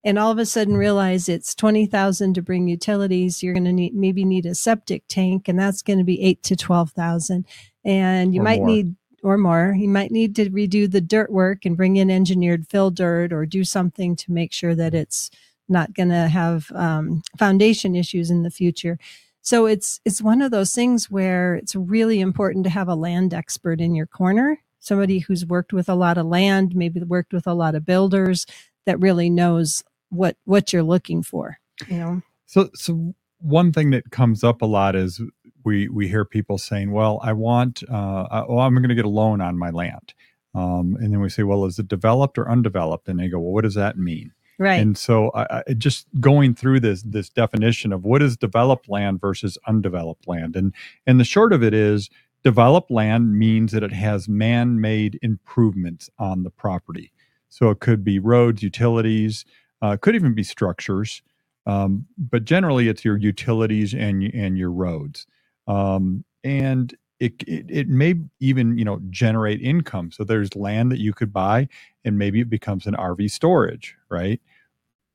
and 0.04 0.18
all 0.18 0.30
of 0.30 0.38
a 0.38 0.46
sudden 0.46 0.76
realize 0.76 1.28
it's 1.28 1.54
20,000 1.54 2.34
to 2.34 2.42
bring 2.42 2.68
utilities. 2.68 3.42
You're 3.42 3.54
going 3.54 3.64
to 3.64 3.72
need, 3.72 3.94
maybe 3.94 4.24
need 4.24 4.46
a 4.46 4.54
septic 4.54 5.04
tank 5.08 5.48
and 5.48 5.58
that's 5.58 5.82
going 5.82 5.98
to 5.98 6.04
be 6.04 6.22
eight 6.22 6.42
to 6.44 6.56
12,000. 6.56 7.46
And 7.84 8.34
you 8.34 8.40
Or 8.40 8.42
might 8.42 8.62
more. 8.62 8.62
need, 8.62 8.96
or 9.22 9.38
more, 9.38 9.74
you 9.78 9.88
might 9.88 10.10
need 10.10 10.34
to 10.36 10.50
redo 10.50 10.90
the 10.90 11.00
dirt 11.00 11.30
work 11.30 11.64
and 11.64 11.76
bring 11.76 11.96
in 11.96 12.10
engineered 12.10 12.66
fill 12.68 12.90
dirt 12.90 13.32
or 13.32 13.46
do 13.46 13.64
something 13.64 14.16
to 14.16 14.32
make 14.32 14.52
sure 14.52 14.74
that 14.74 14.94
it's 14.94 15.30
not 15.68 15.94
going 15.94 16.08
to 16.08 16.28
have 16.28 16.70
um, 16.74 17.22
foundation 17.38 17.94
issues 17.94 18.30
in 18.30 18.42
the 18.42 18.50
future. 18.50 18.98
So 19.40 19.66
it's 19.66 20.00
it's 20.04 20.22
one 20.22 20.40
of 20.40 20.50
those 20.50 20.72
things 20.72 21.10
where 21.10 21.56
it's 21.56 21.74
really 21.74 22.20
important 22.20 22.64
to 22.64 22.70
have 22.70 22.88
a 22.88 22.94
land 22.94 23.34
expert 23.34 23.80
in 23.80 23.94
your 23.94 24.06
corner, 24.06 24.60
somebody 24.78 25.18
who's 25.18 25.44
worked 25.44 25.72
with 25.72 25.88
a 25.88 25.94
lot 25.94 26.16
of 26.16 26.26
land, 26.26 26.76
maybe 26.76 27.00
worked 27.02 27.32
with 27.32 27.46
a 27.46 27.54
lot 27.54 27.74
of 27.74 27.84
builders 27.84 28.46
that 28.86 29.00
really 29.00 29.30
knows 29.30 29.82
what 30.10 30.36
what 30.44 30.72
you're 30.72 30.82
looking 30.82 31.22
for. 31.22 31.58
You 31.88 31.96
know, 31.96 32.22
So, 32.46 32.70
so 32.74 33.14
one 33.40 33.72
thing 33.72 33.90
that 33.90 34.10
comes 34.10 34.44
up 34.44 34.62
a 34.62 34.66
lot 34.66 34.94
is 34.94 35.20
we 35.64 35.88
we 35.88 36.08
hear 36.08 36.24
people 36.24 36.58
saying, 36.58 36.92
"Well, 36.92 37.20
I 37.22 37.32
want, 37.32 37.82
uh, 37.90 38.26
I, 38.30 38.44
well, 38.48 38.60
I'm 38.60 38.74
going 38.74 38.88
to 38.88 38.94
get 38.94 39.04
a 39.04 39.08
loan 39.08 39.40
on 39.40 39.58
my 39.58 39.70
land," 39.70 40.14
um, 40.54 40.96
and 41.00 41.12
then 41.12 41.20
we 41.20 41.28
say, 41.28 41.42
"Well, 41.42 41.64
is 41.64 41.78
it 41.78 41.88
developed 41.88 42.38
or 42.38 42.50
undeveloped?" 42.50 43.08
And 43.08 43.18
they 43.18 43.28
go, 43.28 43.38
"Well, 43.38 43.52
what 43.52 43.64
does 43.64 43.74
that 43.74 43.98
mean?" 43.98 44.32
right? 44.58 44.80
And 44.80 44.96
so, 44.96 45.30
I, 45.34 45.62
I 45.68 45.72
just 45.74 46.06
going 46.20 46.54
through 46.54 46.80
this 46.80 47.02
this 47.02 47.28
definition 47.28 47.92
of 47.92 48.04
what 48.04 48.22
is 48.22 48.36
developed 48.36 48.88
land 48.88 49.20
versus 49.20 49.58
undeveloped 49.66 50.28
land, 50.28 50.56
and 50.56 50.74
and 51.06 51.18
the 51.20 51.24
short 51.24 51.52
of 51.52 51.62
it 51.62 51.74
is, 51.74 52.10
developed 52.44 52.90
land 52.90 53.38
means 53.38 53.72
that 53.72 53.82
it 53.82 53.92
has 53.92 54.28
man 54.28 54.80
made 54.80 55.18
improvements 55.22 56.10
on 56.18 56.42
the 56.42 56.50
property. 56.50 57.12
So 57.48 57.70
it 57.70 57.80
could 57.80 58.02
be 58.02 58.18
roads, 58.18 58.62
utilities, 58.62 59.44
uh, 59.82 59.96
could 60.00 60.14
even 60.14 60.34
be 60.34 60.42
structures, 60.42 61.22
um, 61.66 62.06
but 62.16 62.44
generally 62.44 62.88
it's 62.88 63.04
your 63.04 63.16
utilities 63.16 63.94
and 63.94 64.22
and 64.22 64.56
your 64.56 64.70
roads, 64.70 65.26
um, 65.66 66.24
and 66.44 66.94
it, 67.20 67.34
it 67.46 67.66
it 67.70 67.88
may 67.88 68.14
even 68.40 68.76
you 68.78 68.84
know 68.84 69.00
generate 69.10 69.62
income. 69.62 70.10
So 70.12 70.24
there's 70.24 70.56
land 70.56 70.92
that 70.92 71.00
you 71.00 71.12
could 71.12 71.32
buy, 71.32 71.68
and 72.04 72.18
maybe 72.18 72.40
it 72.40 72.50
becomes 72.50 72.86
an 72.86 72.94
RV 72.94 73.30
storage, 73.30 73.96
right? 74.10 74.40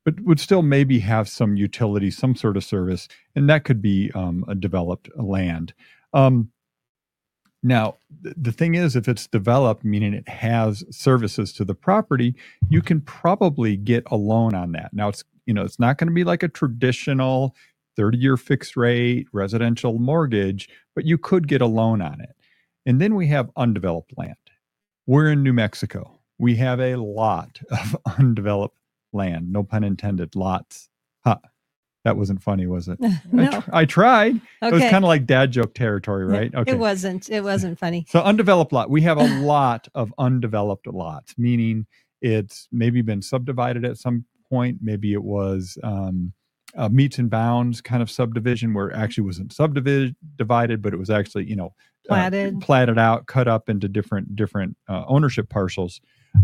But 0.06 0.22
would 0.22 0.40
still 0.40 0.64
maybe 0.64 1.00
have 1.00 1.30
some 1.30 1.58
utility, 1.58 2.12
some 2.12 2.36
sort 2.36 2.58
of 2.58 2.64
service, 2.64 3.08
and 3.36 3.50
that 3.50 3.66
could 3.66 3.82
be 3.82 4.12
um, 4.16 4.46
a 4.48 4.56
developed 4.56 5.10
land. 5.18 5.74
Um, 6.14 6.52
now, 7.64 7.98
th- 8.24 8.36
the 8.38 8.52
thing 8.52 8.76
is, 8.76 8.96
if 8.96 9.08
it's 9.08 9.28
developed, 9.28 9.84
meaning 9.84 10.14
it 10.14 10.28
has 10.30 10.84
services 10.92 11.52
to 11.54 11.66
the 11.66 11.76
property, 11.76 12.36
you 12.70 12.82
can 12.82 13.02
probably 13.02 13.76
get 13.76 14.04
a 14.08 14.16
loan 14.16 14.54
on 14.56 14.72
that. 14.74 14.94
Now, 14.94 15.10
it's 15.10 15.24
you 15.46 15.54
know 15.54 15.64
it's 15.64 15.80
not 15.80 15.98
going 15.98 16.08
to 16.08 16.14
be 16.14 16.24
like 16.24 16.44
a 16.44 16.48
traditional 16.48 17.56
30-year 17.98 18.38
fixed 18.38 18.78
rate 18.78 19.28
residential 19.34 20.00
mortgage, 20.00 20.70
but 20.96 21.06
you 21.06 21.18
could 21.18 21.48
get 21.48 21.62
a 21.62 21.66
loan 21.66 22.02
on 22.02 22.22
it. 22.22 22.36
And 22.86 23.02
then 23.02 23.16
we 23.16 23.28
have 23.28 23.50
undeveloped 23.58 24.14
land. 24.18 24.36
We're 25.06 25.32
in 25.32 25.44
New 25.44 25.54
Mexico. 25.54 26.20
We 26.38 26.56
have 26.58 26.80
a 26.80 26.96
lot 26.96 27.60
of 27.72 27.98
undeveloped 28.18 28.78
land. 29.14 29.52
No 29.52 29.64
pun 29.64 29.84
intended. 29.84 30.36
Lots. 30.36 30.90
Huh. 31.26 31.38
That 32.06 32.16
wasn't 32.16 32.42
funny, 32.42 32.68
was 32.68 32.88
it? 32.88 33.00
I, 33.04 33.20
no, 33.34 33.62
tr- 33.62 33.70
I 33.74 33.86
tried. 33.86 34.40
It 34.62 34.72
was 34.72 34.82
kind 34.82 35.04
of 35.04 35.10
like 35.10 35.26
dad 35.26 35.52
joke 35.52 35.74
territory, 35.74 36.26
right? 36.26 36.54
Okay. 36.56 36.72
It 36.72 36.80
wasn't. 36.80 37.30
It 37.30 37.44
wasn't 37.44 37.78
funny. 37.78 38.06
So 38.08 38.22
undeveloped 38.22 38.72
lot. 38.72 38.90
We 38.90 39.02
have 39.02 39.18
a 39.18 39.40
lot 39.42 39.90
of 39.94 40.14
undeveloped 40.18 40.88
lots, 40.88 41.38
meaning 41.38 41.86
it's 42.22 42.70
maybe 42.72 43.02
been 43.02 43.22
subdivided 43.22 43.84
at 43.84 43.98
some 43.98 44.24
point. 44.50 44.78
Maybe 44.82 45.12
it 45.12 45.24
was 45.24 45.78
um, 45.84 46.32
a 46.78 46.90
meets 46.90 47.18
and 47.18 47.30
bounds 47.30 47.82
kind 47.82 48.02
of 48.02 48.10
subdivision 48.10 48.74
where 48.74 48.90
it 48.90 48.96
actually 48.96 49.26
wasn't 49.26 49.52
subdivided, 49.52 50.82
but 50.82 50.94
it 50.94 50.98
was 50.98 51.10
actually 51.10 51.46
you 51.50 51.56
know 51.56 51.74
uh, 52.10 52.14
Platted. 52.14 52.62
platted 52.62 52.98
out, 52.98 53.26
cut 53.28 53.48
up 53.48 53.68
into 53.68 53.88
different 53.90 54.36
different 54.36 54.78
uh, 54.88 55.04
ownership 55.08 55.50
parcels. 55.50 56.00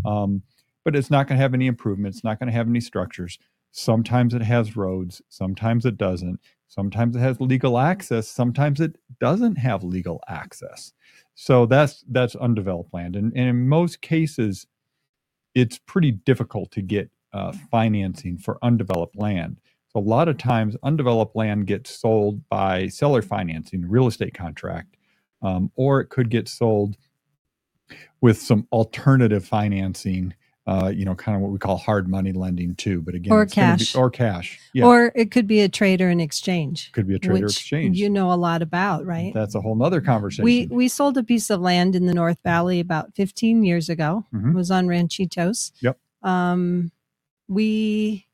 Um, 0.05 0.41
but 0.83 0.95
it's 0.95 1.09
not 1.09 1.27
going 1.27 1.37
to 1.37 1.41
have 1.41 1.53
any 1.53 1.67
improvements. 1.67 2.23
Not 2.23 2.39
going 2.39 2.47
to 2.47 2.53
have 2.53 2.67
any 2.67 2.81
structures. 2.81 3.39
Sometimes 3.71 4.33
it 4.33 4.41
has 4.41 4.75
roads. 4.75 5.21
Sometimes 5.29 5.85
it 5.85 5.97
doesn't. 5.97 6.39
Sometimes 6.67 7.15
it 7.15 7.19
has 7.19 7.39
legal 7.39 7.77
access. 7.77 8.27
Sometimes 8.27 8.81
it 8.81 8.97
doesn't 9.19 9.55
have 9.57 9.83
legal 9.83 10.21
access. 10.27 10.91
So 11.35 11.65
that's 11.65 12.03
that's 12.09 12.35
undeveloped 12.35 12.93
land, 12.93 13.15
and, 13.15 13.31
and 13.35 13.47
in 13.49 13.67
most 13.67 14.01
cases, 14.01 14.67
it's 15.55 15.79
pretty 15.79 16.11
difficult 16.11 16.71
to 16.71 16.81
get 16.81 17.09
uh, 17.33 17.53
financing 17.71 18.37
for 18.37 18.59
undeveloped 18.61 19.15
land. 19.17 19.59
A 19.95 19.99
lot 19.99 20.27
of 20.27 20.37
times, 20.37 20.75
undeveloped 20.83 21.35
land 21.35 21.67
gets 21.67 21.91
sold 21.91 22.47
by 22.49 22.87
seller 22.87 23.21
financing, 23.21 23.87
real 23.87 24.07
estate 24.07 24.33
contract, 24.33 24.95
um, 25.41 25.71
or 25.75 26.01
it 26.01 26.07
could 26.09 26.29
get 26.29 26.47
sold 26.47 26.97
with 28.21 28.41
some 28.41 28.67
alternative 28.71 29.45
financing. 29.45 30.33
Uh, 30.65 30.91
you 30.95 31.03
know, 31.03 31.13
kind 31.13 31.35
of 31.35 31.41
what 31.41 31.51
we 31.51 31.57
call 31.59 31.75
hard 31.75 32.07
money 32.07 32.31
lending 32.31 32.73
too. 32.75 33.01
But 33.01 33.15
again, 33.15 33.33
Or 33.33 33.45
cash. 33.45 33.93
be, 33.93 33.99
or 33.99 34.09
cash. 34.09 34.59
Yeah, 34.73 34.85
Or 34.85 35.11
it 35.13 35.29
could 35.29 35.45
be 35.45 35.59
a 35.59 35.67
trade 35.67 35.99
or 36.01 36.07
an 36.09 36.21
exchange, 36.21 36.89
could 36.93 37.05
be 37.05 37.15
a 37.15 37.19
trade 37.19 37.43
or 37.43 37.47
exchange. 37.47 37.99
you 37.99 38.09
know 38.09 38.31
a 38.31 38.35
lot 38.35 38.61
about, 38.61 39.05
right? 39.05 39.33
That's 39.33 39.55
a 39.55 39.61
whole 39.61 39.75
nother 39.75 39.99
conversation. 39.99 40.45
We 40.45 40.67
we 40.71 40.87
sold 40.87 41.17
a 41.17 41.23
piece 41.23 41.49
of 41.49 41.59
land 41.59 41.97
in 41.97 42.05
the 42.05 42.13
North 42.13 42.37
Valley 42.45 42.79
about 42.79 43.13
15 43.13 43.65
years 43.65 43.89
ago. 43.89 44.25
Mhm. 44.33 44.51
It 44.51 44.55
was 44.55 44.71
on 44.71 44.87
Ranchitos. 44.87 45.73
Yep. 45.81 45.99
Um, 46.23 46.91
we 47.49 48.25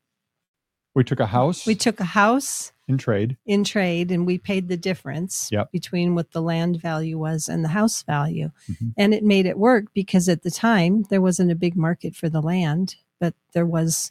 we 0.94 1.04
took 1.04 1.20
a 1.20 1.26
house 1.26 1.66
we 1.66 1.74
took 1.74 2.00
a 2.00 2.04
house 2.04 2.72
in 2.88 2.98
trade. 2.98 3.36
in 3.46 3.62
trade 3.62 4.10
and 4.10 4.26
we 4.26 4.36
paid 4.38 4.68
the 4.68 4.76
difference 4.76 5.48
Yep. 5.52 5.70
between 5.72 6.14
what 6.16 6.32
the 6.32 6.42
land 6.42 6.80
value 6.80 7.18
was 7.18 7.48
and 7.48 7.64
the 7.64 7.68
house 7.68 8.02
value. 8.02 8.50
Mhm. 8.68 8.94
And 8.96 9.14
it 9.14 9.22
made 9.22 9.46
it 9.46 9.56
work 9.58 9.86
because 9.94 10.28
at 10.28 10.42
the 10.42 10.50
time 10.50 11.04
there 11.10 11.20
wasn't 11.20 11.52
a 11.52 11.54
big 11.54 11.76
market 11.76 12.16
for 12.16 12.28
the 12.28 12.42
land, 12.42 12.96
but 13.20 13.34
there 13.52 13.66
was 13.66 14.10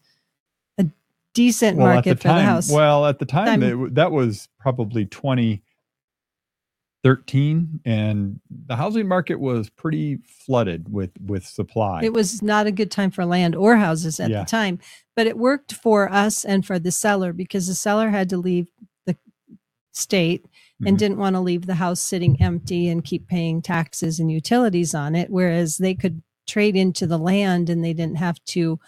a 0.77 0.85
decent 1.33 1.77
Well, 1.77 1.87
market 1.95 2.15
the 2.21 2.21
for 2.21 2.27
the 2.29 2.41
house. 2.41 2.71
well, 2.71 3.05
at 3.05 3.19
the 3.19 3.25
time, 3.25 3.59
Time- 3.59 3.93
that 3.95 4.11
was 4.13 4.47
probably 4.59 5.05
2013, 7.03 7.79
and 7.85 8.39
the 8.67 8.75
housing 8.75 9.07
market 9.07 9.39
was 9.39 9.69
pretty 9.69 10.17
flooded 10.45 10.91
with 10.91 11.11
with 11.25 11.45
supply. 11.45 12.01
It 12.03 12.13
was 12.13 12.41
not 12.41 12.67
a 12.67 12.71
good 12.71 12.91
time 12.91 13.11
for 13.11 13.25
land 13.25 13.55
or 13.55 13.77
houses 13.77 14.19
at 14.19 14.29
Yeah. 14.29 14.41
the 14.41 14.45
time, 14.49 14.79
but 15.15 15.27
it 15.27 15.37
worked 15.37 15.73
for 15.73 16.11
us 16.11 16.43
and 16.43 16.65
for 16.65 16.77
the 16.79 16.91
seller 16.91 17.31
because 17.33 17.67
the 17.67 17.75
seller 17.75 18.09
had 18.09 18.29
to 18.29 18.37
leave 18.37 18.67
the 19.05 19.15
state 19.93 20.45
and 20.85 20.95
Mhm. 20.95 20.99
didn't 20.99 21.17
want 21.17 21.35
to 21.35 21.39
leave 21.41 21.65
the 21.65 21.75
house 21.75 21.99
sitting 22.01 22.41
empty 22.41 22.87
and 22.89 23.03
keep 23.03 23.27
paying 23.27 23.61
taxes 23.61 24.19
and 24.19 24.31
utilities 24.31 24.93
on 24.93 25.15
it. 25.15 25.29
Whereas 25.29 25.77
they 25.77 25.93
could 25.95 26.21
trade 26.47 26.75
into 26.75 27.05
the 27.07 27.17
land 27.19 27.69
and 27.69 27.83
they 27.83 27.93
didn't 27.93 28.17
have 28.17 28.43
to 28.45 28.79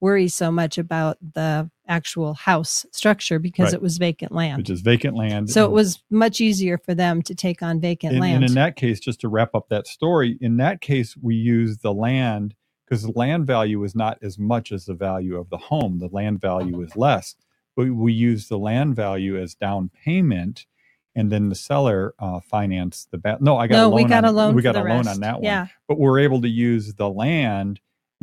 worry 0.00 0.28
so 0.28 0.50
much 0.50 0.78
about 0.78 1.18
the 1.34 1.70
actual 1.86 2.34
house 2.34 2.86
structure 2.92 3.38
because 3.38 3.66
Right. 3.66 3.74
it 3.74 3.82
was 3.82 3.98
vacant 3.98 4.32
land. 4.32 4.58
which 4.58 4.70
is 4.70 4.80
vacant 4.80 5.16
land. 5.16 5.50
So 5.50 5.64
it 5.64 5.72
was 5.72 6.02
much 6.10 6.40
easier 6.40 6.78
for 6.78 6.94
them 6.94 7.20
to 7.22 7.34
take 7.34 7.62
on 7.62 7.80
vacant 7.80 8.12
and, 8.12 8.20
land. 8.20 8.36
and 8.36 8.44
in 8.44 8.54
that 8.54 8.76
case, 8.76 9.00
just 9.00 9.20
to 9.22 9.28
wrap 9.28 9.54
up 9.54 9.68
that 9.68 9.86
story, 9.86 10.38
in 10.40 10.56
that 10.58 10.80
case, 10.80 11.16
we 11.16 11.34
use 11.34 11.78
the 11.78 11.92
land 11.92 12.54
because 12.86 13.02
the 13.02 13.12
land 13.12 13.46
value 13.46 13.82
is 13.84 13.94
not 13.94 14.18
as 14.22 14.38
much 14.38 14.72
as 14.72 14.86
the 14.86 14.94
value 14.94 15.36
of 15.36 15.48
the 15.50 15.58
home. 15.58 15.98
The 15.98 16.08
land 16.08 16.40
value 16.40 16.80
is 16.82 16.96
less, 16.96 17.36
but 17.76 17.88
we 17.88 18.12
use 18.12 18.48
the 18.48 18.58
land 18.58 18.96
value 18.96 19.40
as 19.40 19.54
down 19.54 19.90
payment, 20.04 20.66
and 21.14 21.30
then 21.30 21.48
the 21.50 21.54
seller 21.54 22.14
uh, 22.18 22.40
finance 22.40 23.06
the 23.10 23.18
ba- 23.18 23.38
No, 23.40 23.56
I 23.58 23.66
got 23.66 23.76
no, 23.76 23.86
a 23.86 23.88
loan. 23.88 23.94
we 23.96 24.04
got 24.08 24.24
on, 24.24 24.30
a 24.30 24.32
loan. 24.32 24.54
We 24.54 24.62
got 24.62 24.76
a 24.76 24.80
loan 24.80 24.88
rest. 24.98 25.08
on 25.10 25.20
that 25.20 25.34
one. 25.36 25.44
Yeah. 25.44 25.66
But 25.88 25.98
we're 25.98 26.20
able 26.20 26.40
to 26.40 26.48
use 26.48 26.94
the 26.94 27.08
land 27.10 27.80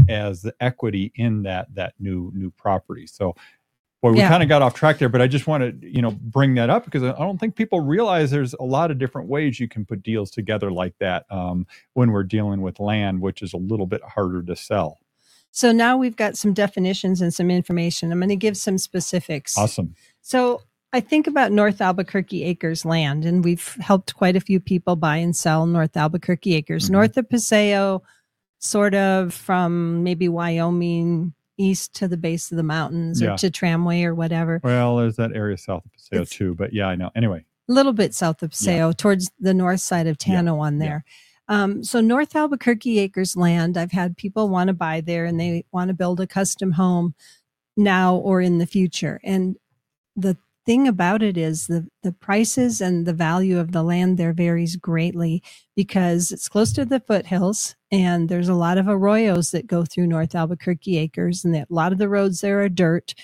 as 0.09 0.41
the 0.41 0.53
equity 0.59 1.11
in 1.15 1.43
that 1.43 1.73
that 1.75 1.93
new 1.99 2.31
new 2.35 2.51
property. 2.51 3.07
So. 3.07 3.35
Boy, 4.03 4.11
we 4.11 4.19
Yeah. 4.19 4.29
kind 4.29 4.43
of 4.43 4.47
got 4.47 4.61
off 4.61 4.75
track 4.75 4.99
there, 4.99 5.09
but 5.09 5.23
I 5.23 5.27
just 5.27 5.47
want 5.47 5.81
to, 5.81 5.89
you 5.89 6.03
know, 6.03 6.11
bring 6.11 6.53
that 6.53 6.69
up 6.69 6.85
because 6.85 7.01
I 7.01 7.13
don't 7.13 7.39
think 7.39 7.55
people 7.55 7.79
realize 7.79 8.29
there's 8.29 8.53
a 8.53 8.63
lot 8.63 8.91
of 8.91 8.99
different 8.99 9.27
ways 9.27 9.59
you 9.59 9.67
can 9.67 9.85
put 9.85 10.03
deals 10.03 10.29
together 10.29 10.71
like 10.71 10.93
that 10.99 11.25
um, 11.31 11.65
when 11.93 12.11
we're 12.11 12.21
dealing 12.21 12.61
with 12.61 12.79
land, 12.79 13.21
which 13.21 13.41
is 13.41 13.53
a 13.53 13.57
little 13.57 13.87
bit 13.87 14.03
harder 14.03 14.43
to 14.43 14.55
sell. 14.55 14.99
So 15.49 15.71
now 15.71 15.97
we've 15.97 16.15
got 16.15 16.37
some 16.37 16.53
definitions 16.53 17.21
and 17.21 17.33
some 17.33 17.49
information. 17.49 18.11
I'm 18.11 18.19
going 18.19 18.29
to 18.29 18.35
give 18.35 18.55
some 18.55 18.77
specifics. 18.77 19.57
Awesome. 19.57 19.95
So 20.21 20.61
I 20.93 20.99
think 20.99 21.25
about 21.25 21.51
North 21.51 21.81
Albuquerque 21.81 22.43
Acres 22.43 22.85
land, 22.85 23.25
and 23.25 23.43
we've 23.43 23.75
helped 23.79 24.15
quite 24.15 24.35
a 24.35 24.39
few 24.39 24.59
people 24.59 24.95
buy 24.95 25.17
and 25.17 25.35
sell 25.35 25.65
North 25.65 25.97
Albuquerque 25.97 26.53
Acres, 26.53 26.87
Mhm. 26.87 26.91
north 26.91 27.17
of 27.17 27.27
Paseo, 27.27 28.03
sort 28.59 28.95
of 28.95 29.33
from 29.33 30.03
maybe 30.03 30.27
Wyoming 30.29 31.33
east 31.57 31.93
to 31.95 32.07
the 32.07 32.17
base 32.17 32.51
of 32.51 32.57
the 32.57 32.63
mountains 32.63 33.19
Yeah. 33.21 33.33
or 33.33 33.37
to 33.37 33.49
Tramway 33.49 34.03
or 34.03 34.13
whatever. 34.13 34.61
Well, 34.63 34.97
there's 34.97 35.15
that 35.15 35.31
area 35.33 35.57
south 35.57 35.85
of 35.85 35.91
Paseo 35.93 36.21
It's- 36.21 36.29
too, 36.37 36.53
but 36.55 36.73
yeah, 36.73 36.87
I 36.87 36.95
know. 36.95 37.09
Anyway, 37.15 37.45
a 37.69 37.73
little 37.73 37.93
bit 37.93 38.13
south 38.13 38.43
of 38.43 38.51
Paseo, 38.51 38.91
towards 38.91 39.31
the 39.39 39.53
north 39.53 39.81
side 39.81 40.07
of 40.07 40.17
Yeah, 40.25 40.41
Tano 40.41 40.59
on 40.59 40.79
yeah. 40.79 40.85
there. 40.87 41.05
Um, 41.49 41.83
so 41.83 42.01
North 42.01 42.35
Albuquerque 42.35 42.99
Acres 42.99 43.35
land, 43.37 43.77
I've 43.77 43.91
had 43.93 44.17
people 44.17 44.49
want 44.49 44.67
to 44.67 44.73
buy 44.73 45.01
there 45.01 45.25
and 45.25 45.39
they 45.39 45.63
want 45.71 45.87
to 45.87 45.93
build 45.93 46.19
a 46.19 46.27
custom 46.27 46.73
home 46.73 47.15
now 47.77 48.15
or 48.17 48.41
in 48.41 48.57
the 48.57 48.65
future. 48.65 49.19
And 49.23 49.55
the 50.15 50.35
thing 50.65 50.87
about 50.89 51.23
it 51.23 51.37
is 51.37 51.67
the 51.67 51.87
the 52.03 52.11
prices 52.11 52.81
and 52.81 53.05
the 53.05 53.13
value 53.13 53.57
of 53.57 53.71
the 53.71 53.81
land 53.83 54.17
there 54.17 54.33
varies 54.33 54.75
greatly 54.75 55.41
because 55.77 56.33
it's 56.33 56.49
close 56.49 56.73
to 56.73 56.83
the 56.83 56.99
foothills 56.99 57.76
and 57.91 58.29
there's 58.29 58.49
a 58.49 58.55
lot 58.55 58.77
of 58.77 58.87
arroyos 58.87 59.51
that 59.51 59.67
go 59.67 59.85
through 59.85 60.07
North 60.07 60.35
Albuquerque 60.35 60.97
Acres 60.97 61.45
and 61.45 61.55
that 61.55 61.69
a 61.69 61.73
lot 61.73 61.91
of 61.93 61.97
the 61.99 62.09
roads 62.09 62.41
there 62.41 62.61
are 62.63 62.69
dirt. 62.69 63.15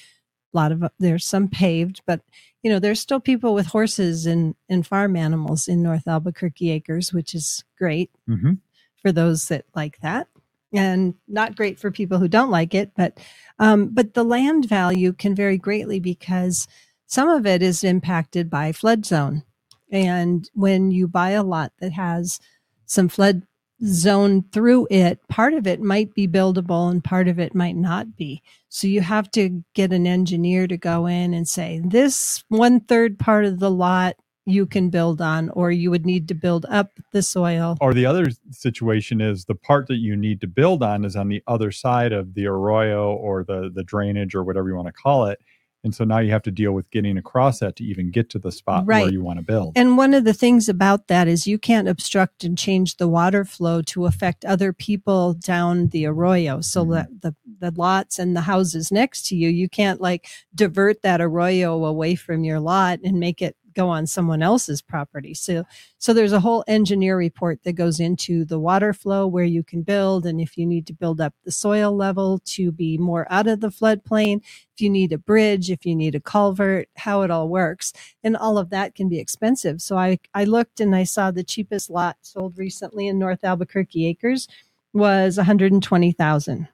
A 0.54 0.58
lot 0.58 0.72
of 0.72 0.84
there's 1.00 1.26
some 1.26 1.50
paved, 1.50 2.02
but 2.08 2.22
you 2.64 2.72
know, 2.72 2.80
there's 2.80 3.00
still 3.02 3.20
people 3.22 3.54
with 3.54 3.68
horses 3.68 4.26
and, 4.26 4.56
and 4.70 4.88
farm 4.88 5.16
animals 5.18 5.68
in 5.68 5.84
North 5.84 6.08
Albuquerque 6.08 6.72
Acres, 6.72 7.14
which 7.14 7.36
is 7.36 7.64
great 7.78 8.12
hmm 8.28 8.54
for 9.02 9.12
those 9.14 9.48
that 9.50 9.66
like 9.76 10.00
that 10.02 10.28
and 10.74 11.16
not 11.28 11.56
great 11.56 11.80
for 11.80 11.92
people 11.92 12.20
who 12.20 12.28
don't 12.28 12.52
like 12.52 12.74
it. 12.76 12.92
But, 12.98 13.20
um, 13.60 13.90
but 13.90 14.14
the 14.16 14.24
land 14.26 14.68
value 14.70 15.14
can 15.14 15.36
vary 15.36 15.58
greatly 15.58 16.00
because 16.00 16.68
some 17.08 17.30
of 17.30 17.46
it 17.48 17.64
is 17.64 17.84
impacted 17.84 18.50
by 18.50 18.72
flood 18.74 19.06
zone. 19.06 19.44
And 19.92 20.50
when 20.54 20.92
you 20.92 21.08
buy 21.08 21.32
a 21.32 21.44
lot 21.44 21.74
that 21.80 21.94
has 21.94 22.40
some 22.88 23.10
flood 23.10 23.44
zone 23.86 24.44
through 24.52 24.88
it, 24.90 25.20
part 25.28 25.54
of 25.54 25.68
it 25.68 25.82
might 25.82 26.14
be 26.14 26.28
buildable 26.28 26.90
and 26.90 27.04
part 27.04 27.28
of 27.28 27.40
it 27.40 27.54
might 27.54 27.76
not 27.76 28.16
be. 28.16 28.42
So 28.70 28.88
you 28.88 29.02
have 29.02 29.30
to 29.32 29.64
get 29.74 29.94
an 29.94 30.08
engineer 30.08 30.68
to 30.68 30.78
go 30.78 31.06
in 31.06 31.34
and 31.34 31.48
say, 31.48 31.82
this 31.84 32.44
one 32.50 32.80
third 32.80 33.20
part 33.20 33.46
of 33.46 33.60
the 33.60 33.72
lot 33.72 34.16
you 34.46 34.66
can 34.66 34.90
build 34.90 35.22
on, 35.22 35.50
or 35.52 35.72
you 35.72 35.90
would 35.90 36.06
need 36.06 36.28
to 36.28 36.34
build 36.34 36.66
up 36.70 37.00
the 37.12 37.22
soil. 37.22 37.78
or 37.80 37.94
the 37.94 38.06
other 38.06 38.26
situation 38.52 39.22
is 39.22 39.46
the 39.46 39.56
part 39.56 39.88
that 39.88 39.98
you 39.98 40.16
need 40.16 40.42
to 40.42 40.48
build 40.48 40.84
on 40.84 41.06
is 41.06 41.16
on 41.16 41.30
the 41.30 41.42
other 41.48 41.72
side 41.72 42.12
of 42.12 42.34
the 42.34 42.46
arroyo 42.46 43.14
or 43.14 43.44
the 43.44 43.72
the 43.74 43.84
drainage 43.84 44.36
or 44.36 44.44
whatever 44.44 44.68
you 44.68 44.76
want 44.76 44.88
to 44.88 44.94
call 44.94 45.26
it. 45.28 45.40
And 45.84 45.94
so 45.94 46.04
now 46.06 46.20
you 46.20 46.32
have 46.32 46.44
to 46.44 46.52
deal 46.52 46.72
with 46.72 46.90
getting 46.92 47.18
across 47.18 47.60
that 47.60 47.76
to 47.76 47.84
even 47.84 48.10
get 48.10 48.30
to 48.30 48.40
the 48.40 48.52
spot 48.52 48.86
where 48.86 49.12
you 49.12 49.22
want 49.22 49.40
to 49.40 49.44
build. 49.46 49.74
And 49.76 49.98
one 49.98 50.14
of 50.14 50.24
the 50.24 50.34
things 50.34 50.70
about 50.70 51.08
that 51.08 51.28
is 51.28 51.46
you 51.46 51.58
can't 51.58 51.90
obstruct 51.90 52.44
and 52.46 52.58
change 52.58 52.98
the 52.98 53.08
water 53.08 53.44
flow 53.44 53.82
to 53.84 54.06
affect 54.06 54.46
other 54.46 54.72
people 54.72 55.34
down 55.34 55.90
the 55.90 56.06
arroyo. 56.06 56.62
So 56.62 56.86
Mhm. 56.86 56.92
that 56.94 57.10
the, 57.22 57.36
the 57.60 57.72
lots 57.76 58.18
and 58.18 58.36
the 58.36 58.42
houses 58.42 58.92
next 58.92 59.28
to 59.28 59.36
you, 59.36 59.50
you 59.50 59.68
can't 59.68 60.00
like 60.00 60.28
divert 60.56 61.02
that 61.02 61.20
arroyo 61.20 61.84
away 61.86 62.16
from 62.16 62.44
your 62.46 62.60
lot 62.62 63.00
and 63.04 63.20
make 63.20 63.42
it 63.42 63.58
go 63.76 63.90
on 63.90 64.08
someone 64.08 64.42
else's 64.42 64.82
property. 64.82 65.34
So 65.34 65.66
so 65.98 66.14
there's 66.14 66.34
a 66.34 66.42
whole 66.42 66.64
engineer 66.68 67.18
report 67.18 67.62
that 67.64 67.74
goes 67.74 68.00
into 68.00 68.46
the 68.46 68.60
water 68.60 68.94
flow 68.94 69.28
where 69.28 69.46
you 69.46 69.64
can 69.64 69.84
build 69.84 70.26
and 70.26 70.42
if 70.42 70.58
you 70.58 70.66
need 70.66 70.88
to 70.88 70.94
build 70.94 71.22
up 71.22 71.34
the 71.46 71.52
soil 71.52 71.96
level 71.96 72.40
to 72.46 72.72
be 72.72 72.98
more 72.98 73.28
out 73.30 73.48
of 73.48 73.62
the 73.62 73.70
floodplain, 73.70 74.38
if 74.74 74.82
you 74.82 74.90
need 74.90 75.14
a 75.14 75.18
bridge, 75.18 75.72
if 75.72 75.86
you 75.86 75.96
need 75.96 76.16
a 76.16 76.20
culvert, 76.20 76.90
how 76.98 77.22
it 77.24 77.32
all 77.32 77.50
works 77.50 77.94
and 78.24 78.38
all 78.38 78.58
of 78.58 78.70
that 78.72 78.96
can 78.96 79.10
be 79.10 79.20
expensive. 79.20 79.82
So 79.82 79.98
I, 79.98 80.20
I 80.34 80.44
looked 80.46 80.80
and 80.80 80.96
I 80.96 81.04
saw 81.04 81.32
the 81.32 81.44
cheapest 81.44 81.90
lot 81.90 82.18
sold 82.22 82.58
recently 82.58 83.08
in 83.08 83.20
North 83.20 83.44
Albuquerque 83.44 84.08
Acres 84.08 84.48
was 84.94 85.38
120,000. 85.38 86.68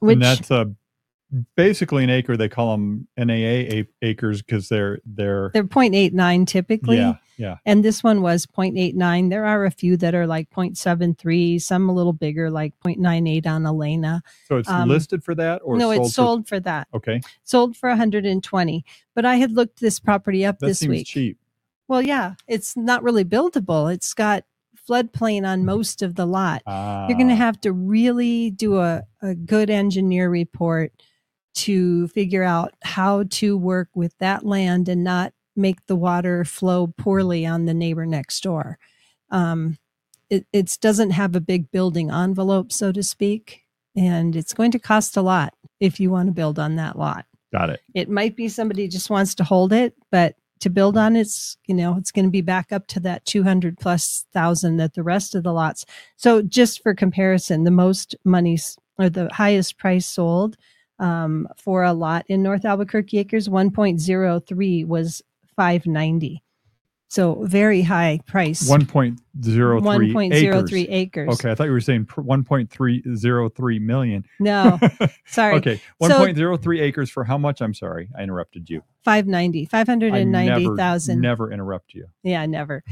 Which 0.00 0.14
and 0.14 0.22
that's 0.22 0.50
uh, 0.50 0.66
basically 1.56 2.04
an 2.04 2.10
acre. 2.10 2.36
They 2.36 2.48
call 2.48 2.72
them 2.72 3.08
NAA 3.16 3.82
acres 4.02 4.42
because 4.42 4.68
they're 4.68 4.98
they're 5.04 5.50
they're 5.52 5.64
0.89 5.64 6.46
typically. 6.46 6.96
yeah 6.98 7.14
yeah 7.36 7.56
And 7.66 7.84
this 7.84 8.02
one 8.04 8.22
was 8.22 8.46
0.89. 8.46 9.30
There 9.30 9.44
are 9.44 9.64
a 9.64 9.70
few 9.70 9.96
that 9.98 10.14
are 10.14 10.26
like 10.26 10.50
0.73, 10.50 11.60
some 11.60 11.88
a 11.88 11.92
little 11.94 12.12
bigger, 12.12 12.50
like 12.50 12.74
0.98 12.84 13.46
on 13.46 13.66
Elena. 13.66 14.22
so 14.46 14.56
it's 14.58 14.68
Um, 14.68 14.88
listed 14.88 15.24
for 15.24 15.34
that 15.34 15.60
or 15.64 15.76
no, 15.76 15.90
sold 15.92 16.06
it's 16.06 16.14
sold 16.14 16.48
for 16.48 16.60
that. 16.60 16.88
okay 16.94 17.20
Sold 17.42 17.76
for 17.76 17.88
120. 17.88 18.84
But 19.14 19.24
I 19.24 19.36
had 19.36 19.52
looked 19.52 19.80
this 19.80 19.98
property 20.00 20.44
up 20.46 20.58
that 20.60 20.66
this 20.68 20.82
week. 20.86 21.06
cheap 21.06 21.38
Well, 21.88 22.02
yeah, 22.02 22.34
it's 22.46 22.76
not 22.76 23.02
really 23.02 23.24
buildable. 23.24 23.92
It's 23.92 24.14
got 24.14 24.44
floodplain 24.88 25.46
on 25.46 25.64
most 25.64 26.02
of 26.02 26.14
the 26.14 26.26
lot. 26.26 26.62
You're 26.66 27.16
going 27.16 27.28
to 27.28 27.34
Ah, 27.34 27.38
have 27.38 27.58
to 27.62 27.72
really 27.72 28.50
do 28.50 28.78
a, 28.78 29.02
a 29.22 29.34
good 29.34 29.70
engineer 29.70 30.28
report 30.28 30.92
to 31.54 32.08
figure 32.08 32.42
out 32.42 32.74
how 32.82 33.24
to 33.30 33.56
work 33.56 33.88
with 33.94 34.16
that 34.18 34.44
land 34.44 34.88
and 34.88 35.04
not 35.04 35.32
make 35.56 35.86
the 35.86 35.96
water 35.96 36.44
flow 36.44 36.86
poorly 36.86 37.46
on 37.46 37.64
the 37.64 37.74
neighbor 37.74 38.06
next 38.06 38.42
door. 38.42 38.78
Um, 39.30 39.78
it 40.30 40.46
it's, 40.52 40.76
doesn't 40.76 41.10
have 41.10 41.36
a 41.36 41.40
big 41.40 41.70
building 41.70 42.10
envelope, 42.10 42.72
so 42.72 42.92
to 42.92 43.02
speak, 43.02 43.62
and 43.96 44.34
it's 44.34 44.54
going 44.54 44.72
to 44.72 44.78
cost 44.78 45.16
a 45.16 45.22
lot 45.22 45.54
if 45.80 46.00
you 46.00 46.10
want 46.10 46.26
to 46.28 46.32
build 46.32 46.58
on 46.58 46.76
that 46.76 46.98
lot. 46.98 47.26
got 47.52 47.70
it 47.70 47.80
It 47.94 48.08
might 48.08 48.36
be 48.36 48.48
somebody 48.48 48.88
just 48.88 49.10
wants 49.10 49.34
to 49.36 49.44
hold 49.44 49.72
it, 49.72 49.94
but 50.10 50.36
to 50.60 50.70
build 50.70 50.96
on 50.96 51.14
it's 51.14 51.58
you 51.66 51.74
know 51.74 51.96
it's 51.98 52.10
going 52.10 52.24
to 52.24 52.30
be 52.30 52.40
back 52.40 52.72
up 52.72 52.86
to 52.86 53.00
that 53.00 53.24
200 53.26 53.76
plus 53.76 54.24
thousand 54.32 54.78
that 54.78 54.94
the 54.94 55.02
rest 55.02 55.34
of 55.34 55.42
the 55.42 55.52
lots 55.52 55.84
so 56.16 56.40
just 56.40 56.82
for 56.82 56.94
comparison 56.94 57.64
the 57.64 57.70
most 57.70 58.14
monies 58.24 58.78
or 58.98 59.10
the 59.10 59.28
highest 59.30 59.76
price 59.76 60.06
sold 60.06 60.56
um, 60.98 61.48
for 61.56 61.82
a 61.82 61.92
lot 61.92 62.24
in 62.28 62.42
north 62.42 62.64
albuquerque 62.64 63.18
acres 63.18 63.48
1.03 63.48 64.86
was 64.86 65.22
590 65.56 66.42
so 67.08 67.44
very 67.44 67.82
high 67.82 68.18
price 68.26 68.68
1.03 68.68 69.16
1.03 69.40 70.32
acres. 70.32 70.86
acres 70.88 71.34
Okay, 71.34 71.50
I 71.50 71.54
thought 71.54 71.64
you 71.64 71.72
were 71.72 71.80
saying 71.80 72.06
pr- 72.06 72.22
1.303 72.22 73.80
million. 73.80 74.24
no 74.40 74.78
sorry 75.26 75.56
Okay, 75.56 75.80
So- 76.02 76.08
1.03 76.08 76.80
acres 76.80 77.10
for 77.10 77.24
how 77.24 77.38
much? 77.38 77.60
I'm 77.60 77.74
sorry, 77.74 78.08
I 78.16 78.22
interrupted 78.22 78.68
you. 78.70 78.82
590 79.04 79.66
I 80.12 80.24
never, 80.24 81.16
never 81.20 81.52
interrupt 81.52 81.94
you. 81.94 82.06
Yeah, 82.22 82.46
never. 82.46 82.82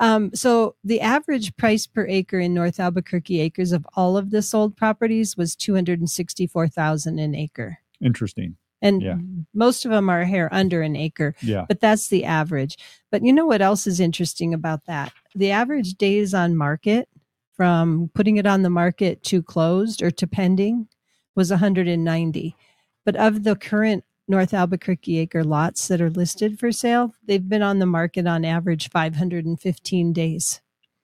Um, 0.00 0.30
so 0.34 0.74
the 0.82 1.00
average 1.00 1.54
price 1.56 1.86
per 1.86 2.06
acre 2.08 2.40
in 2.40 2.54
North 2.54 2.80
Albuquerque 2.80 3.38
acres 3.40 3.70
of 3.72 3.86
all 3.96 4.16
of 4.16 4.30
the 4.30 4.42
sold 4.42 4.76
properties 4.76 5.36
was 5.36 5.54
two 5.54 5.74
hundred 5.74 6.00
and 6.00 6.10
sixty-four 6.10 6.68
thousand 6.68 7.18
an 7.18 7.34
acre, 7.34 7.78
Interesting. 8.02 8.56
and 8.82 9.02
Yeah. 9.02 9.16
most 9.54 9.84
of 9.84 9.90
them 9.92 10.08
are 10.08 10.24
here 10.24 10.48
under 10.52 10.80
an 10.82 10.96
acre. 10.96 11.34
Yeah. 11.42 11.66
But 11.68 11.80
that's 11.80 12.08
the 12.08 12.24
average. 12.24 12.76
But 13.10 13.22
you 13.24 13.32
know 13.32 13.46
what 13.46 13.60
else 13.62 13.86
is 13.86 14.00
interesting 14.00 14.54
about 14.54 14.86
that? 14.86 15.12
The 15.34 15.50
average 15.50 15.94
days 15.94 16.32
on 16.34 16.56
market 16.56 17.08
from 17.54 18.10
putting 18.14 18.38
it 18.38 18.46
on 18.46 18.62
the 18.62 18.70
market 18.70 19.22
to 19.24 19.42
closed 19.42 20.00
or 20.02 20.10
to 20.12 20.26
pending 20.26 20.88
was 21.36 21.50
190. 21.50 22.56
But 23.04 23.16
of 23.16 23.44
the 23.44 23.54
current 23.54 24.04
North 24.30 24.54
Albuquerque 24.54 25.18
acre 25.18 25.44
lots 25.44 25.88
that 25.88 26.00
are 26.00 26.08
listed 26.10 26.58
for 26.58 26.70
sale, 26.72 27.12
they've 27.26 27.46
been 27.48 27.62
on 27.62 27.80
the 27.80 27.86
market 27.86 28.26
on 28.26 28.44
average 28.44 28.88
515 28.90 30.12
days, 30.12 30.60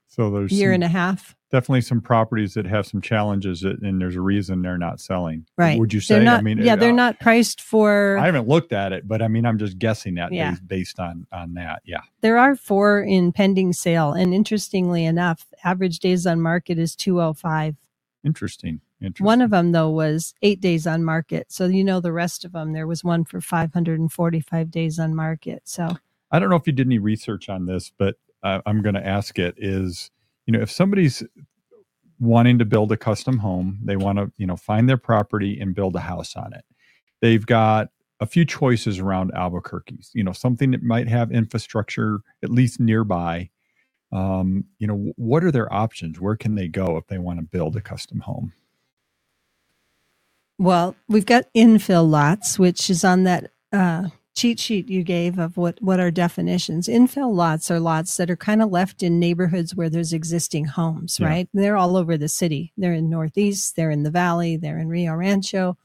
So 0.08 0.30
there's 0.30 0.52
year 0.52 0.70
some, 0.70 0.74
and 0.74 0.84
a 0.84 0.88
half. 0.88 1.34
definitely 1.50 1.80
some 1.80 2.00
properties 2.00 2.54
that 2.54 2.66
have 2.66 2.86
some 2.86 3.00
challenges 3.00 3.60
that, 3.62 3.82
and 3.82 4.00
there's 4.00 4.14
a 4.16 4.20
reason 4.20 4.62
they're 4.62 4.78
not 4.78 5.00
selling. 5.00 5.44
Right. 5.58 5.78
Would 5.78 5.92
you 5.92 6.00
say? 6.00 6.22
Not, 6.22 6.38
I 6.38 6.42
mean, 6.42 6.58
yeah, 6.58 6.76
they're 6.76 6.90
uh, 6.90 6.94
not 6.94 7.18
priced 7.20 7.60
for. 7.60 8.16
I 8.18 8.26
haven't 8.26 8.46
looked 8.48 8.72
at 8.72 8.92
it, 8.92 9.06
but 9.08 9.20
I 9.22 9.28
mean, 9.28 9.44
I'm 9.44 9.58
just 9.58 9.78
guessing 9.78 10.14
that 10.14 10.32
Yeah. 10.32 10.50
based, 10.52 10.68
based 10.68 11.00
on 11.00 11.26
on 11.32 11.54
that. 11.54 11.82
Yeah. 11.84 12.00
there 12.20 12.38
are 12.38 12.54
four 12.54 13.00
in 13.02 13.32
pending 13.32 13.72
sale, 13.72 14.12
and 14.12 14.32
interestingly 14.32 15.04
enough, 15.04 15.46
average 15.64 15.98
days 15.98 16.26
on 16.26 16.40
market 16.40 16.78
is 16.78 16.94
205. 16.94 17.74
Interesting. 18.24 18.80
One 19.18 19.42
of 19.42 19.50
them 19.50 19.72
though 19.72 19.90
was 19.90 20.34
eight 20.42 20.60
days 20.60 20.86
on 20.86 21.04
market, 21.04 21.52
so 21.52 21.66
you 21.66 21.84
know 21.84 22.00
the 22.00 22.12
rest 22.12 22.44
of 22.44 22.52
them. 22.52 22.72
There 22.72 22.86
was 22.86 23.04
one 23.04 23.24
for 23.24 23.40
545 23.40 24.70
days 24.70 24.98
on 24.98 25.14
market. 25.14 25.62
So 25.64 25.96
I 26.30 26.38
don't 26.38 26.50
know 26.50 26.56
if 26.56 26.66
you 26.66 26.72
did 26.72 26.88
any 26.88 26.98
research 26.98 27.48
on 27.48 27.66
this, 27.66 27.92
but 27.96 28.16
uh, 28.42 28.60
I'm 28.66 28.82
going 28.82 28.94
to 28.94 29.06
ask 29.06 29.38
it 29.38 29.54
is, 29.58 30.10
you 30.46 30.52
know, 30.52 30.60
if 30.60 30.70
somebody's 30.70 31.22
wanting 32.18 32.58
to 32.58 32.64
build 32.64 32.92
a 32.92 32.96
custom 32.96 33.38
home, 33.38 33.78
they 33.84 33.96
want 33.96 34.18
to, 34.18 34.32
you 34.36 34.46
know, 34.46 34.56
find 34.56 34.88
their 34.88 34.96
property 34.96 35.58
and 35.60 35.74
build 35.74 35.94
a 35.96 36.00
house 36.00 36.36
on 36.36 36.52
it. 36.52 36.64
They've 37.20 37.44
got 37.44 37.88
a 38.20 38.26
few 38.26 38.44
choices 38.44 38.98
around 38.98 39.32
Albuquerque, 39.34 39.98
you 40.14 40.24
know, 40.24 40.32
something 40.32 40.70
that 40.70 40.82
might 40.82 41.08
have 41.08 41.30
infrastructure 41.30 42.20
at 42.42 42.50
least 42.50 42.80
nearby. 42.80 43.50
Um, 44.12 44.64
you 44.78 44.86
know, 44.86 45.12
what 45.16 45.44
are 45.44 45.50
their 45.50 45.72
options? 45.72 46.20
Where 46.20 46.36
can 46.36 46.54
they 46.54 46.68
go 46.68 46.96
if 46.96 47.06
they 47.08 47.18
want 47.18 47.40
to 47.40 47.44
build 47.44 47.76
a 47.76 47.80
custom 47.80 48.20
home? 48.20 48.52
Well, 50.58 50.96
we've 51.08 51.26
got 51.26 51.52
infill 51.54 52.08
lots, 52.08 52.58
which 52.58 52.88
is 52.88 53.04
on 53.04 53.24
that 53.24 53.50
uh, 53.72 54.08
cheat 54.34 54.58
sheet 54.58 54.88
you 54.88 55.02
gave 55.02 55.38
of 55.38 55.56
what 55.56 55.80
what 55.82 56.00
are 56.00 56.10
definitions. 56.10 56.88
Infill 56.88 57.34
lots 57.34 57.70
are 57.70 57.80
lots 57.80 58.16
that 58.16 58.30
are 58.30 58.36
kind 58.36 58.62
of 58.62 58.70
left 58.70 59.02
in 59.02 59.18
neighborhoods 59.20 59.74
where 59.74 59.90
there's 59.90 60.12
existing 60.12 60.64
homes, 60.66 61.18
Yeah. 61.20 61.26
right? 61.28 61.48
They're 61.52 61.76
all 61.76 61.96
over 61.96 62.16
the 62.16 62.28
city. 62.28 62.72
They're 62.76 62.94
in 62.94 63.10
Northeast, 63.10 63.76
they're 63.76 63.90
in 63.90 64.02
the 64.02 64.10
Valley, 64.10 64.56
they're 64.56 64.78
in 64.78 64.88
Rio 64.88 65.14
Rancho, 65.14 65.76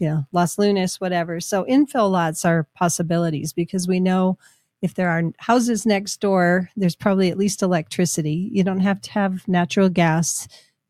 you 0.00 0.08
know, 0.08 0.26
Las 0.32 0.58
Lunas, 0.58 1.00
whatever. 1.00 1.40
So 1.40 1.64
infill 1.64 2.10
lots 2.10 2.44
are 2.44 2.66
possibilities 2.74 3.52
because 3.52 3.86
we 3.86 4.00
know 4.00 4.36
if 4.82 4.94
there 4.94 5.10
are 5.10 5.22
houses 5.38 5.86
next 5.86 6.20
door, 6.20 6.70
there's 6.76 6.96
probably 6.96 7.30
at 7.30 7.38
least 7.38 7.62
electricity. 7.62 8.48
You 8.52 8.62
don't 8.64 8.80
have 8.80 9.00
to 9.02 9.12
have 9.12 9.46
natural 9.48 9.88
gas 9.88 10.48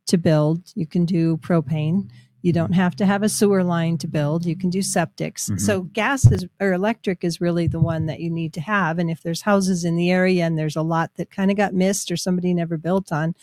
to 0.08 0.18
build. 0.18 0.72
You 0.74 0.86
can 0.86 1.04
do 1.04 1.36
propane. 1.38 2.08
You 2.46 2.52
don't 2.54 2.74
have 2.74 2.96
to 2.96 3.06
have 3.06 3.24
a 3.24 3.28
sewer 3.28 3.64
line 3.64 3.98
to 3.98 4.08
build. 4.08 4.46
You 4.46 4.56
can 4.56 4.70
do 4.70 4.80
septics. 4.80 5.50
Mhm. 5.50 5.60
So 5.60 5.82
gas 5.82 6.30
is 6.30 6.46
or 6.60 6.72
electric 6.72 7.24
is 7.24 7.40
really 7.40 7.66
the 7.68 7.80
one 7.80 8.06
that 8.06 8.20
you 8.20 8.30
need 8.30 8.52
to 8.54 8.62
have. 8.62 8.98
And 9.00 9.10
if 9.10 9.22
there's 9.24 9.42
houses 9.42 9.84
in 9.84 9.96
the 9.96 10.10
area 10.12 10.46
and 10.46 10.58
there's 10.58 10.76
a 10.76 10.82
lot 10.82 11.10
that 11.16 11.30
kind 11.30 11.50
of 11.50 11.56
got 11.58 11.74
missed 11.74 12.10
or 12.12 12.16
somebody 12.16 12.54
never 12.54 12.78
built 12.78 13.12
on, 13.12 13.34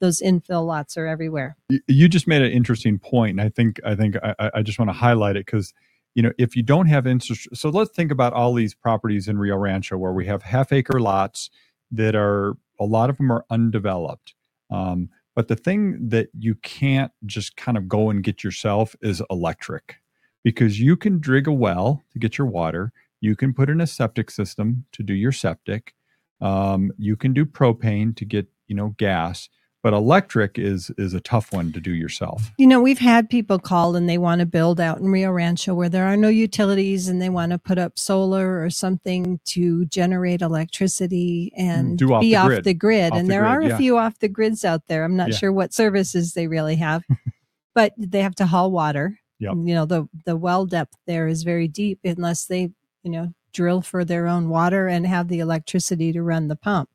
those 0.00 0.20
infill 0.22 0.66
lots 0.66 0.96
are 0.96 1.06
everywhere. 1.08 1.56
You 1.88 2.08
just 2.08 2.28
made 2.28 2.42
an 2.42 2.52
interesting 2.52 2.98
point 3.00 3.32
and 3.32 3.40
i 3.40 3.48
think 3.48 3.80
i 3.84 3.94
think 3.96 4.16
i, 4.22 4.34
I- 4.38 4.50
I 4.56 4.62
just 4.62 4.78
want 4.78 4.90
to 4.90 4.94
highlight 4.94 5.36
it 5.36 5.46
because 5.46 5.74
you 6.16 6.22
know 6.22 6.32
if 6.38 6.56
you 6.56 6.62
don't 6.64 6.86
have 6.86 7.06
interest 7.06 7.48
so 7.54 7.68
let's 7.70 7.90
think 7.96 8.10
about 8.12 8.32
all 8.32 8.54
these 8.54 8.74
properties 8.74 9.28
in 9.28 9.38
rio 9.38 9.56
rancho 9.56 9.96
where 9.98 10.12
we 10.12 10.26
have 10.26 10.42
half 10.42 10.72
acre 10.72 11.00
lots 11.00 11.50
that 11.92 12.14
are 12.16 12.54
a 12.80 12.84
lot 12.84 13.10
of 13.10 13.16
them 13.18 13.30
are 13.32 13.44
undeveloped 13.50 14.34
um, 14.70 15.08
but 15.34 15.48
the 15.48 15.56
thing 15.56 16.08
that 16.08 16.28
you 16.38 16.54
can't 16.56 17.12
just 17.26 17.56
kind 17.56 17.78
of 17.78 17.88
go 17.88 18.10
and 18.10 18.22
get 18.22 18.44
yourself 18.44 18.94
is 19.02 19.22
electric. 19.30 19.96
Because 20.44 20.80
you 20.80 20.96
can 20.96 21.20
dig 21.20 21.46
a 21.46 21.52
well 21.52 22.02
to 22.10 22.18
get 22.18 22.36
your 22.36 22.48
water 22.48 22.92
you 23.22 23.36
can 23.36 23.54
put 23.54 23.70
in 23.70 23.80
a 23.80 23.86
septic 23.86 24.30
system 24.30 24.84
to 24.92 25.02
do 25.02 25.14
your 25.14 25.32
septic 25.32 25.94
um, 26.42 26.90
you 26.98 27.16
can 27.16 27.32
do 27.32 27.46
propane 27.46 28.14
to 28.16 28.26
get 28.26 28.46
you 28.66 28.76
know 28.76 28.94
gas 28.98 29.48
but 29.82 29.92
electric 29.92 30.58
is 30.58 30.90
is 30.98 31.14
a 31.14 31.20
tough 31.20 31.52
one 31.52 31.72
to 31.72 31.80
do 31.80 31.92
yourself 31.92 32.50
You 32.58 32.66
know, 32.66 32.80
we've 32.80 32.98
had 32.98 33.28
people 33.30 33.58
call 33.58 33.96
and 33.96 34.08
they 34.08 34.18
want 34.18 34.40
to 34.40 34.46
build 34.46 34.80
out 34.80 34.98
in 34.98 35.08
Rio 35.08 35.30
Rancho 35.32 35.74
where 35.74 35.88
there 35.88 36.06
are 36.06 36.16
no 36.16 36.28
utilities 36.28 37.08
and 37.08 37.20
they 37.20 37.28
want 37.28 37.52
to 37.52 37.58
put 37.58 37.78
up 37.78 37.98
solar 37.98 38.62
or 38.62 38.70
something 38.70 39.40
to 39.46 39.84
generate 39.86 40.42
electricity 40.42 41.52
and 41.56 41.94
mm, 41.94 41.96
Do 41.96 42.12
off 42.14 42.20
be 42.22 42.30
the 42.30 42.36
off 42.36 42.62
the 42.64 42.74
grid. 42.74 43.12
Off 43.12 43.18
and 43.18 43.28
the 43.28 43.32
there 43.32 43.42
grid, 43.42 43.52
are 43.52 43.62
yeah. 43.62 43.74
a 43.74 43.78
few 43.78 43.98
off 43.98 44.18
the 44.18 44.28
grids 44.28 44.64
out 44.64 44.82
there. 44.88 45.04
I'm 45.04 45.16
not 45.16 45.30
Yeah. 45.30 45.36
sure 45.36 45.52
what 45.52 45.72
services 45.74 46.34
they 46.34 46.46
really 46.46 46.76
have, 46.76 47.02
but 47.74 47.92
they 47.98 48.22
have 48.22 48.34
to 48.36 48.46
haul 48.46 48.70
water. 48.70 49.18
Yep. 49.40 49.54
You 49.56 49.74
know, 49.74 49.86
the 49.86 50.08
the 50.24 50.36
well 50.36 50.66
depth 50.66 50.96
there 51.06 51.26
is 51.26 51.42
very 51.42 51.68
deep 51.68 52.00
unless 52.04 52.46
they, 52.46 52.70
you 53.02 53.10
know, 53.10 53.32
drill 53.52 53.82
for 53.82 54.04
their 54.04 54.26
own 54.28 54.48
water 54.48 54.86
and 54.86 55.06
have 55.06 55.28
the 55.28 55.40
electricity 55.40 56.12
to 56.12 56.22
run 56.22 56.48
the 56.48 56.56
pump. 56.56 56.88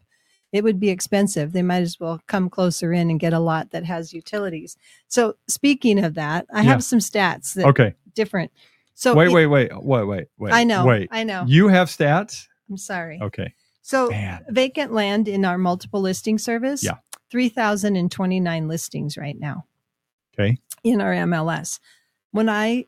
It 0.58 0.64
would 0.64 0.80
be 0.80 0.90
expensive. 0.90 1.54
They 1.54 1.62
might 1.62 1.84
as 1.84 2.00
well 2.00 2.20
come 2.28 2.50
closer 2.50 2.92
in 2.92 3.10
and 3.12 3.20
get 3.20 3.32
a 3.34 3.40
lot 3.40 3.70
that 3.72 3.86
has 3.86 4.12
utilities. 4.14 4.76
So 5.08 5.36
speaking 5.48 6.04
of 6.04 6.16
that, 6.16 6.48
I 6.52 6.58
Yeah. 6.58 6.64
have 6.72 6.84
some 6.84 7.00
stats 7.00 7.54
that 7.54 7.66
okay 7.68 7.94
different. 8.16 8.52
So 8.96 9.14
wait 9.16 9.28
it- 9.28 9.34
wait 9.34 9.46
wait 9.46 9.72
wait 9.84 10.04
wait 10.06 10.28
wait 10.40 10.54
I 10.54 10.64
know. 10.64 10.86
wait 10.86 11.08
I 11.12 11.24
know. 11.24 11.46
you 11.48 11.68
have 11.68 11.88
stats 11.90 12.48
I'm 12.70 12.78
sorry. 12.78 13.20
okay 13.22 13.54
So 13.84 14.10
man 14.10 14.44
vacant 14.50 14.92
land 14.94 15.28
in 15.28 15.46
our 15.46 15.58
multiple 15.60 16.02
listing 16.02 16.38
service. 16.40 16.84
Yeah. 16.84 16.96
3,029 17.30 18.68
listings 18.68 19.18
right 19.18 19.40
now. 19.40 19.66
Okay. 20.34 20.58
In 20.84 21.02
our 21.02 21.14
MLS. 21.14 21.80
When 22.32 22.50
I 22.50 22.86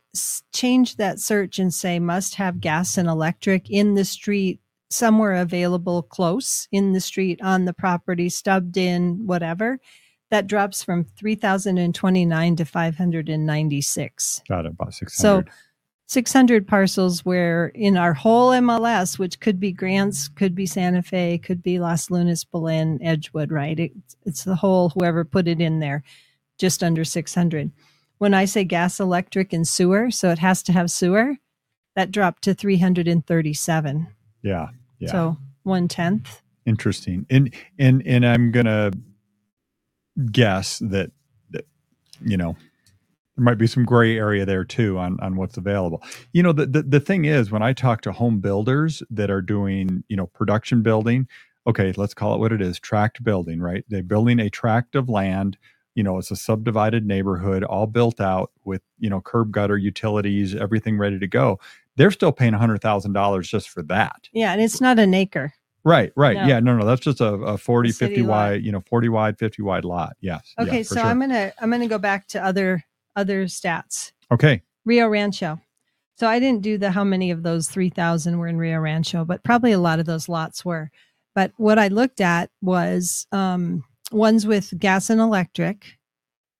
change 0.53 0.95
that 0.97 1.19
search 1.19 1.59
and 1.59 1.73
say 1.73 1.99
must 1.99 2.35
have 2.35 2.59
gas 2.59 2.97
and 2.97 3.07
electric 3.07 3.69
in 3.69 3.95
the 3.95 4.05
street, 4.05 4.59
somewhere 4.89 5.33
available 5.33 6.03
close 6.03 6.67
in 6.71 6.93
the 6.93 7.01
street, 7.01 7.39
on 7.41 7.65
the 7.65 7.73
property, 7.73 8.29
stubbed 8.29 8.77
in, 8.77 9.25
whatever, 9.25 9.79
that 10.31 10.47
drops 10.47 10.83
from 10.83 11.05
3,029 11.17 12.55
to 12.55 12.65
596. 12.65 14.41
got 14.47 14.65
it 14.65 14.71
about 14.71 14.93
600 14.93 15.11
So 15.11 15.43
600 16.07 16.67
parcels 16.67 17.23
where 17.23 17.67
in 17.67 17.95
our 17.95 18.13
whole 18.15 18.49
MLS, 18.49 19.19
which 19.19 19.39
could 19.39 19.59
be 19.59 19.71
Grants, 19.71 20.27
could 20.27 20.55
be 20.55 20.65
Santa 20.65 21.03
Fe, 21.03 21.37
could 21.37 21.61
be 21.61 21.79
Las 21.79 22.09
Lunas, 22.09 22.43
Belen, 22.43 22.99
Edgewood, 23.03 23.51
right? 23.51 23.79
It, 23.79 23.91
it's 24.25 24.43
the 24.43 24.55
whole, 24.55 24.89
whoever 24.89 25.23
put 25.23 25.47
it 25.47 25.61
in 25.61 25.79
there, 25.79 26.03
just 26.57 26.83
under 26.83 27.03
600. 27.03 27.71
When 28.17 28.33
I 28.33 28.45
say 28.45 28.63
gas, 28.63 28.99
electric, 28.99 29.53
and 29.53 29.67
sewer, 29.67 30.09
so 30.09 30.31
it 30.31 30.39
has 30.39 30.63
to 30.63 30.73
have 30.73 30.89
sewer, 30.89 31.35
that 31.95 32.11
dropped 32.11 32.43
to 32.43 32.55
337. 32.55 34.07
yeah 34.41 34.69
yeah. 34.99 35.11
So 35.11 35.37
one 35.63 35.87
tenth. 35.89 36.41
interesting. 36.65 37.25
And 37.29 37.53
and 37.79 38.03
and 38.07 38.25
i'm 38.25 38.51
gonna 38.51 38.91
guess 40.31 40.79
that, 40.79 41.11
that 41.51 41.65
you 42.25 42.37
know 42.37 42.55
there 43.37 43.43
might 43.43 43.57
be 43.57 43.67
some 43.67 43.85
gray 43.85 44.17
area 44.17 44.45
there 44.45 44.63
too 44.65 44.97
on 44.97 45.19
on 45.21 45.35
what's 45.35 45.57
available. 45.57 46.03
You 46.33 46.43
know 46.43 46.53
the, 46.53 46.65
the 46.65 46.83
the 46.83 46.99
thing 46.99 47.25
is 47.25 47.51
when 47.51 47.63
i 47.63 47.73
talk 47.73 48.01
to 48.01 48.11
home 48.11 48.39
builders 48.39 49.03
that 49.09 49.31
are 49.31 49.41
doing 49.41 50.03
you 50.09 50.17
know 50.17 50.27
production 50.27 50.83
building 50.83 51.27
okay 51.67 51.93
let's 51.97 52.13
call 52.13 52.35
it 52.35 52.39
what 52.39 52.51
it 52.53 52.61
is 52.61 52.79
tract 52.79 53.23
building 53.23 53.61
right? 53.61 53.83
They're 53.89 54.03
building 54.03 54.39
a 54.39 54.49
tract 54.49 54.95
of 54.95 55.09
land 55.09 55.57
you 55.95 56.03
know 56.03 56.17
it's 56.17 56.31
a 56.31 56.35
subdivided 56.35 57.05
neighborhood 57.05 57.63
all 57.63 57.87
built 57.87 58.21
out 58.21 58.51
with 58.65 58.81
you 58.99 59.09
know 59.09 59.21
curb 59.21 59.51
gutter 59.51 59.77
utilities 59.77 60.55
everything 60.55 60.97
ready 60.97 61.19
to 61.19 61.27
go 61.27 61.59
they're 61.99 62.11
still 62.11 62.31
paying 62.31 62.53
$100000 62.53 63.41
just 63.43 63.69
for 63.69 63.83
that 63.83 64.29
Yeah, 64.31 64.53
and 64.53 64.61
it's 64.61 64.79
not 64.79 64.97
an 64.99 65.13
acre. 65.13 65.53
Right, 65.83 66.11
right. 66.15 66.37
No. 66.37 66.45
Yeah, 66.45 66.59
no, 66.61 66.77
no, 66.77 66.85
that's 66.85 67.01
just 67.01 67.19
a, 67.21 67.33
a 67.33 67.57
40, 67.57 67.89
A 67.89 67.93
city 67.93 68.15
50 68.15 68.21
lot. 68.23 68.29
wide, 68.29 68.63
you 68.63 68.71
know, 68.71 68.81
40 68.87 69.09
wide, 69.09 69.37
50 69.37 69.61
wide 69.61 69.85
lot. 69.85 70.15
Yes. 70.21 70.53
Okay, 70.57 70.83
for 70.83 70.95
so 70.95 71.01
sure. 71.01 71.05
I'm 71.05 71.19
gonna 71.19 71.53
I'm 71.59 71.69
gonna 71.69 71.87
go 71.87 71.97
back 71.97 72.27
to 72.29 72.43
other 72.43 72.83
other 73.15 73.45
stats. 73.45 74.11
Okay. 74.31 74.61
Rio 74.85 75.07
Rancho. 75.07 75.59
So 76.17 76.27
I 76.27 76.39
didn't 76.39 76.61
do 76.61 76.77
the 76.77 76.91
how 76.91 77.03
many 77.03 77.31
of 77.31 77.43
those 77.43 77.69
3,000 77.69 78.37
were 78.37 78.47
in 78.47 78.57
Rio 78.57 78.79
Rancho, 78.79 79.23
but 79.25 79.43
probably 79.43 79.71
a 79.71 79.79
lot 79.79 79.99
of 79.99 80.05
those 80.05 80.27
lots 80.27 80.65
were. 80.65 80.91
But 81.33 81.51
what 81.57 81.79
I 81.79 81.87
looked 81.87 82.19
at 82.21 82.49
was 82.61 83.25
um, 83.31 83.83
ones 84.11 84.45
with 84.45 84.77
gas 84.79 85.09
and 85.09 85.21
electric 85.21 85.97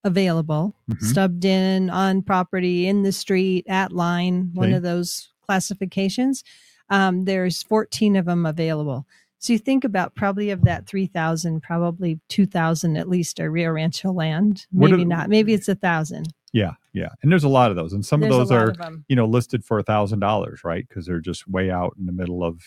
available, 0.04 0.74
Mhm. 0.90 1.02
stubbed 1.02 1.44
in 1.44 1.90
on 1.90 2.22
property, 2.22 2.86
in 2.86 3.02
the 3.02 3.12
street, 3.12 3.64
at 3.68 3.92
line, 3.92 4.50
one 4.54 4.72
of 4.72 4.82
those 4.82 5.28
classifications. 5.46 6.42
Um, 6.88 7.24
there's 7.24 7.62
14 7.62 8.16
of 8.16 8.24
them 8.26 8.46
available. 8.46 9.06
So 9.38 9.52
you 9.54 9.58
think 9.58 9.84
about 9.84 10.14
probably 10.14 10.50
of 10.50 10.62
that 10.64 10.86
3,000, 10.86 11.62
probably 11.62 12.18
2,000 12.28 12.96
at 12.96 13.08
least 13.08 13.40
are 13.40 13.50
Rio 13.50 13.70
Rancho 13.70 14.12
land. 14.12 14.66
What 14.70 14.90
are 14.92 14.96
Maybe 14.96 15.04
not. 15.06 15.28
Maybe 15.30 15.54
it's 15.54 15.68
a 15.68 15.74
thousand. 15.74 16.34
Yeah, 16.52 16.72
yeah. 16.92 17.08
And 17.22 17.30
there's 17.30 17.44
a 17.44 17.48
lot 17.48 17.70
of 17.70 17.76
those. 17.76 17.92
And 17.92 18.04
some 18.04 18.20
There's 18.20 18.34
of 18.34 18.48
those 18.48 18.50
are, 18.52 18.70
of 18.70 19.02
you 19.08 19.16
know, 19.16 19.24
listed 19.24 19.64
for 19.64 19.78
a 19.78 19.82
thousand 19.82 20.18
dollars, 20.20 20.62
right? 20.64 20.86
Because 20.86 21.06
they're 21.06 21.20
just 21.20 21.48
way 21.48 21.70
out 21.70 21.94
in 21.98 22.06
the 22.06 22.12
middle 22.12 22.42
of, 22.44 22.60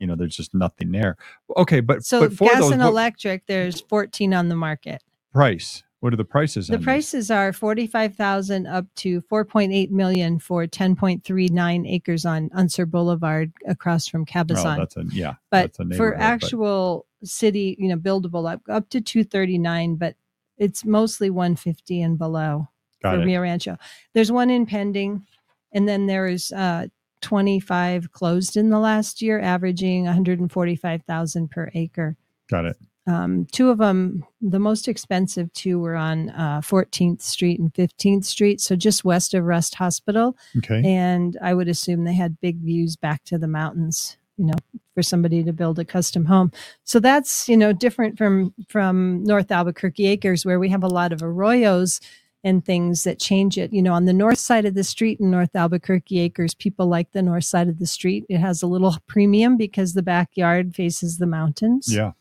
you 0.00 0.06
know, 0.06 0.16
there's 0.16 0.34
just 0.36 0.54
nothing 0.54 0.90
there. 0.90 1.16
Okay, 1.56 1.80
but 1.80 2.02
So 2.04 2.20
but 2.20 2.32
for 2.32 2.48
gas 2.48 2.60
those 2.60 2.72
and 2.72 2.82
electric, 2.82 3.46
there's 3.46 3.80
14 3.82 4.32
on 4.34 4.48
the 4.48 4.56
market. 4.56 5.02
price, 5.32 5.82
what 6.00 6.12
are 6.12 6.16
the 6.16 6.24
prices? 6.24 6.68
The 6.68 6.74
on 6.74 6.80
these? 6.80 6.84
prices 6.84 7.30
are 7.30 7.52
45,000 7.52 8.66
up 8.66 8.86
to 8.96 9.20
4.8 9.22 9.90
million 9.90 10.38
for 10.38 10.66
10.39 10.66 11.88
acres 11.90 12.24
on 12.26 12.50
Unser 12.54 12.86
Boulevard 12.86 13.52
across 13.66 14.06
from 14.06 14.22
Oh, 14.22 14.24
Cabezon. 14.26 14.78
that's 14.78 14.96
a 14.96 15.04
yeah. 15.12 15.34
but 15.50 15.62
that's 15.62 15.78
a 15.78 15.82
for 15.82 15.86
neighborhood, 15.86 16.14
but- 16.18 16.22
actual 16.24 17.06
city, 17.24 17.76
you 17.78 17.88
know, 17.88 17.96
buildable 17.96 18.50
up, 18.50 18.60
up 18.68 18.88
to 18.90 19.00
239, 19.00 19.96
but 19.96 20.14
It's 20.58 20.84
mostly 20.84 21.28
150 21.30 22.00
and 22.02 22.16
below 22.18 22.68
Got 23.02 23.16
for 23.16 23.22
it. 23.22 23.24
Rio 23.26 23.40
Rancho. 23.42 23.76
There's 24.14 24.32
one 24.32 24.48
in 24.50 24.64
pending, 24.64 25.26
and 25.72 25.86
then 25.88 26.06
there's 26.06 26.50
uh, 26.52 26.86
25 27.20 28.12
closed 28.12 28.56
in 28.56 28.70
the 28.70 28.78
last 28.78 29.20
year, 29.20 29.38
averaging 29.40 30.04
145,000 30.04 31.50
per 31.50 31.70
acre. 31.74 32.16
Got 32.48 32.66
it. 32.66 32.76
Um, 33.06 33.46
two 33.52 33.70
of 33.70 33.78
them, 33.78 34.24
the 34.40 34.58
most 34.58 34.88
expensive 34.88 35.52
two, 35.52 35.78
were 35.78 35.94
on 35.94 36.30
uh, 36.30 36.60
14th 36.60 37.22
Street 37.22 37.60
and 37.60 37.72
15th 37.72 38.24
Street, 38.24 38.60
so 38.60 38.74
just 38.74 39.04
west 39.04 39.32
of 39.32 39.44
Rust 39.44 39.76
Hospital. 39.76 40.36
Okay. 40.58 40.82
And 40.84 41.38
I 41.40 41.54
would 41.54 41.68
assume 41.68 42.04
they 42.04 42.14
had 42.14 42.40
big 42.40 42.58
views 42.58 42.96
back 42.96 43.24
to 43.24 43.38
the 43.38 43.46
mountains, 43.46 44.16
you 44.36 44.46
know, 44.46 44.54
for 44.94 45.02
somebody 45.02 45.44
to 45.44 45.52
build 45.52 45.78
a 45.78 45.84
custom 45.84 46.24
home. 46.24 46.50
So 46.84 46.98
that's 46.98 47.48
you 47.48 47.56
know 47.56 47.72
different 47.72 48.18
from 48.18 48.52
from 48.68 49.22
North 49.24 49.52
Albuquerque 49.52 50.06
Acres, 50.06 50.44
where 50.44 50.58
we 50.58 50.68
have 50.70 50.82
a 50.82 50.88
lot 50.88 51.12
of 51.12 51.20
arroyos 51.20 52.00
and 52.42 52.64
things 52.64 53.04
that 53.04 53.18
change 53.18 53.58
it. 53.58 53.72
You 53.72 53.82
know, 53.82 53.92
on 53.92 54.06
the 54.06 54.12
north 54.12 54.38
side 54.38 54.64
of 54.64 54.74
the 54.74 54.84
street 54.84 55.20
in 55.20 55.30
North 55.30 55.54
Albuquerque 55.54 56.18
Acres, 56.18 56.54
people 56.54 56.86
like 56.86 57.12
the 57.12 57.22
north 57.22 57.44
side 57.44 57.68
of 57.68 57.78
the 57.78 57.86
street. 57.86 58.24
It 58.28 58.38
has 58.38 58.62
a 58.62 58.66
little 58.66 58.96
premium 59.06 59.56
because 59.56 59.94
the 59.94 60.02
backyard 60.02 60.74
faces 60.74 61.18
the 61.18 61.26
mountains. 61.26 61.92
Yeah. 61.92 62.12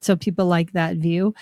So 0.00 0.16
people 0.16 0.46
like 0.46 0.72
that 0.72 0.96
view. 0.96 1.34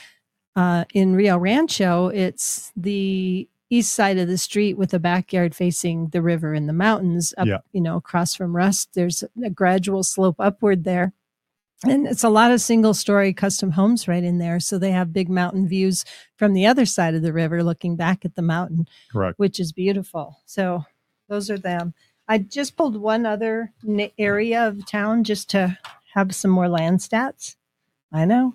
Uh, 0.57 0.85
in 0.93 1.15
Rio 1.15 1.39
Rancho, 1.39 2.09
it's 2.09 2.73
the 2.77 3.49
east 3.71 3.93
side 3.93 4.19
of 4.19 4.27
the 4.29 4.39
street 4.39 4.77
with 4.77 4.93
a 4.95 4.99
backyard 4.99 5.55
facing 5.55 6.09
the 6.09 6.23
river 6.23 6.55
and 6.55 6.69
the 6.69 6.73
mountains 6.73 7.35
up, 7.39 7.47
Yeah. 7.47 7.59
you 7.73 7.81
know, 7.81 7.97
across 7.97 8.35
from 8.35 8.57
Rust. 8.57 8.91
There's 8.95 9.23
a 9.45 9.51
gradual 9.51 10.03
slope 10.03 10.37
upward 10.39 10.85
there. 10.85 11.13
And 11.85 12.09
it's 12.09 12.25
a 12.25 12.29
lot 12.31 12.51
of 12.51 12.61
single 12.61 12.93
story 12.95 13.33
custom 13.33 13.71
homes 13.71 14.09
right 14.09 14.25
in 14.25 14.39
there. 14.39 14.59
So 14.59 14.79
they 14.79 14.91
have 14.91 15.13
big 15.13 15.29
mountain 15.29 15.69
views 15.69 16.05
from 16.35 16.53
the 16.55 16.67
other 16.67 16.85
side 16.87 17.15
of 17.15 17.23
the 17.23 17.33
river 17.33 17.63
looking 17.63 17.95
back 17.95 18.25
at 18.25 18.35
the 18.35 18.43
mountain 18.43 18.89
Correct. 19.13 19.39
which 19.39 19.61
is 19.61 19.71
beautiful. 19.71 20.41
So 20.45 20.85
those 21.29 21.51
are 21.51 21.59
them. 21.59 21.95
I 22.27 22.39
just 22.39 22.77
pulled 22.77 22.97
one 22.97 23.27
other 23.27 23.73
area 24.19 24.67
of 24.67 24.87
town 24.87 25.23
just 25.23 25.51
to 25.51 25.79
have 26.15 26.35
some 26.35 26.51
more 26.51 26.69
land 26.69 26.99
stats. 26.99 27.55
I 28.13 28.25
know. 28.25 28.55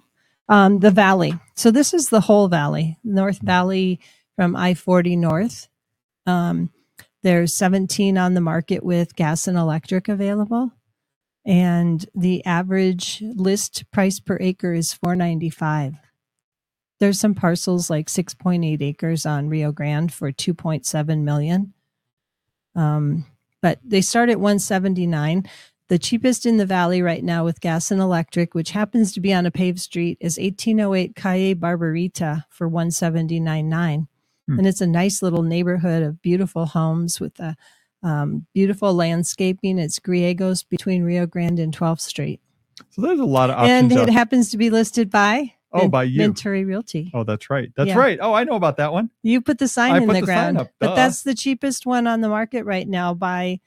Um, 0.50 0.80
the 0.80 0.92
valley. 0.92 1.34
So 1.56 1.72
this 1.72 1.94
is 1.94 2.10
the 2.10 2.22
whole 2.22 2.48
valley, 2.48 2.98
North 3.04 3.40
Valley 3.40 4.00
from 4.36 4.56
I 4.56 4.74
40 4.74 5.16
North. 5.16 5.68
Um, 6.26 6.70
there's 7.22 7.54
17 7.54 8.18
on 8.18 8.34
the 8.34 8.42
market 8.42 8.84
with 8.84 9.16
gas 9.16 9.48
and 9.48 9.58
electric 9.58 10.10
available. 10.10 10.72
And 11.46 12.06
the 12.16 12.46
average 12.46 13.22
list 13.22 13.90
price 13.92 14.20
per 14.20 14.38
acre 14.40 14.74
is 14.74 14.94
495. 14.94 15.96
There's 17.00 17.20
some 17.20 17.36
parcels 17.36 17.90
like 17.90 18.08
6.8 18.08 18.82
acres 18.82 19.26
on 19.26 19.50
Rio 19.50 19.72
Grande 19.72 20.14
for 20.14 20.32
2.7 20.32 21.24
million. 21.24 21.74
Um, 22.76 23.26
but 23.62 23.80
they 23.84 24.02
start 24.02 24.30
at 24.30 24.40
179. 24.40 25.48
The 25.90 26.00
cheapest 26.00 26.46
in 26.46 26.58
the 26.58 26.66
valley 26.66 27.02
right 27.02 27.24
now 27.24 27.44
with 27.44 27.60
gas 27.60 27.92
and 27.92 28.00
electric, 28.02 28.56
which 28.56 28.72
happens 28.72 29.12
to 29.14 29.20
be 29.20 29.34
on 29.34 29.46
a 29.46 29.52
paved 29.52 29.80
street, 29.80 30.18
is 30.22 30.38
1808 30.38 31.16
Calle 31.16 31.56
Barbarita 31.56 32.46
for 32.50 32.70
179.9. 32.70 34.08
Hmm. 34.48 34.58
And 34.58 34.68
it's 34.68 34.82
a 34.82 34.88
nice 34.88 35.22
little 35.22 35.44
neighborhood 35.44 36.04
of 36.04 36.22
beautiful 36.22 36.66
homes 36.66 37.20
with 37.20 37.40
a 37.40 37.56
um, 38.02 38.46
beautiful 38.54 38.94
landscaping. 38.94 39.78
It's 39.78 40.00
Griegos 40.00 40.68
between 40.68 41.04
Rio 41.04 41.26
Grande 41.26 41.60
and 41.60 41.76
12th 41.78 42.02
Street. 42.02 42.40
So 42.90 43.02
there's 43.02 43.20
a 43.20 43.26
lot 43.26 43.50
of 43.50 43.58
options. 43.58 43.70
And 43.72 43.92
it 43.92 43.98
out- 44.00 44.10
happens 44.10 44.50
to 44.52 44.58
be 44.58 44.70
listed 44.70 45.10
by 45.10 45.54
Oh, 45.76 45.88
by 45.88 46.04
you. 46.04 46.20
Venturi 46.20 46.66
Realty. 46.66 47.10
oh, 47.16 47.24
that's 47.24 47.50
right. 47.50 47.72
That's 47.76 47.88
Yeah. 47.88 47.98
right. 47.98 48.20
Oh, 48.22 48.34
I 48.34 48.44
know 48.44 48.54
about 48.56 48.78
that 48.78 48.94
one. 48.94 49.10
You 49.24 49.42
put 49.42 49.58
the 49.58 49.68
sign 49.68 49.94
I 49.94 49.98
in 49.98 50.08
the 50.08 50.22
ground, 50.22 50.70
but 50.80 50.96
that's 50.96 51.24
the 51.24 51.34
cheapest 51.34 51.88
one 51.88 52.06
on 52.06 52.22
the 52.22 52.30
market 52.30 52.64
right 52.64 52.88
now 52.88 53.16
by 53.16 53.60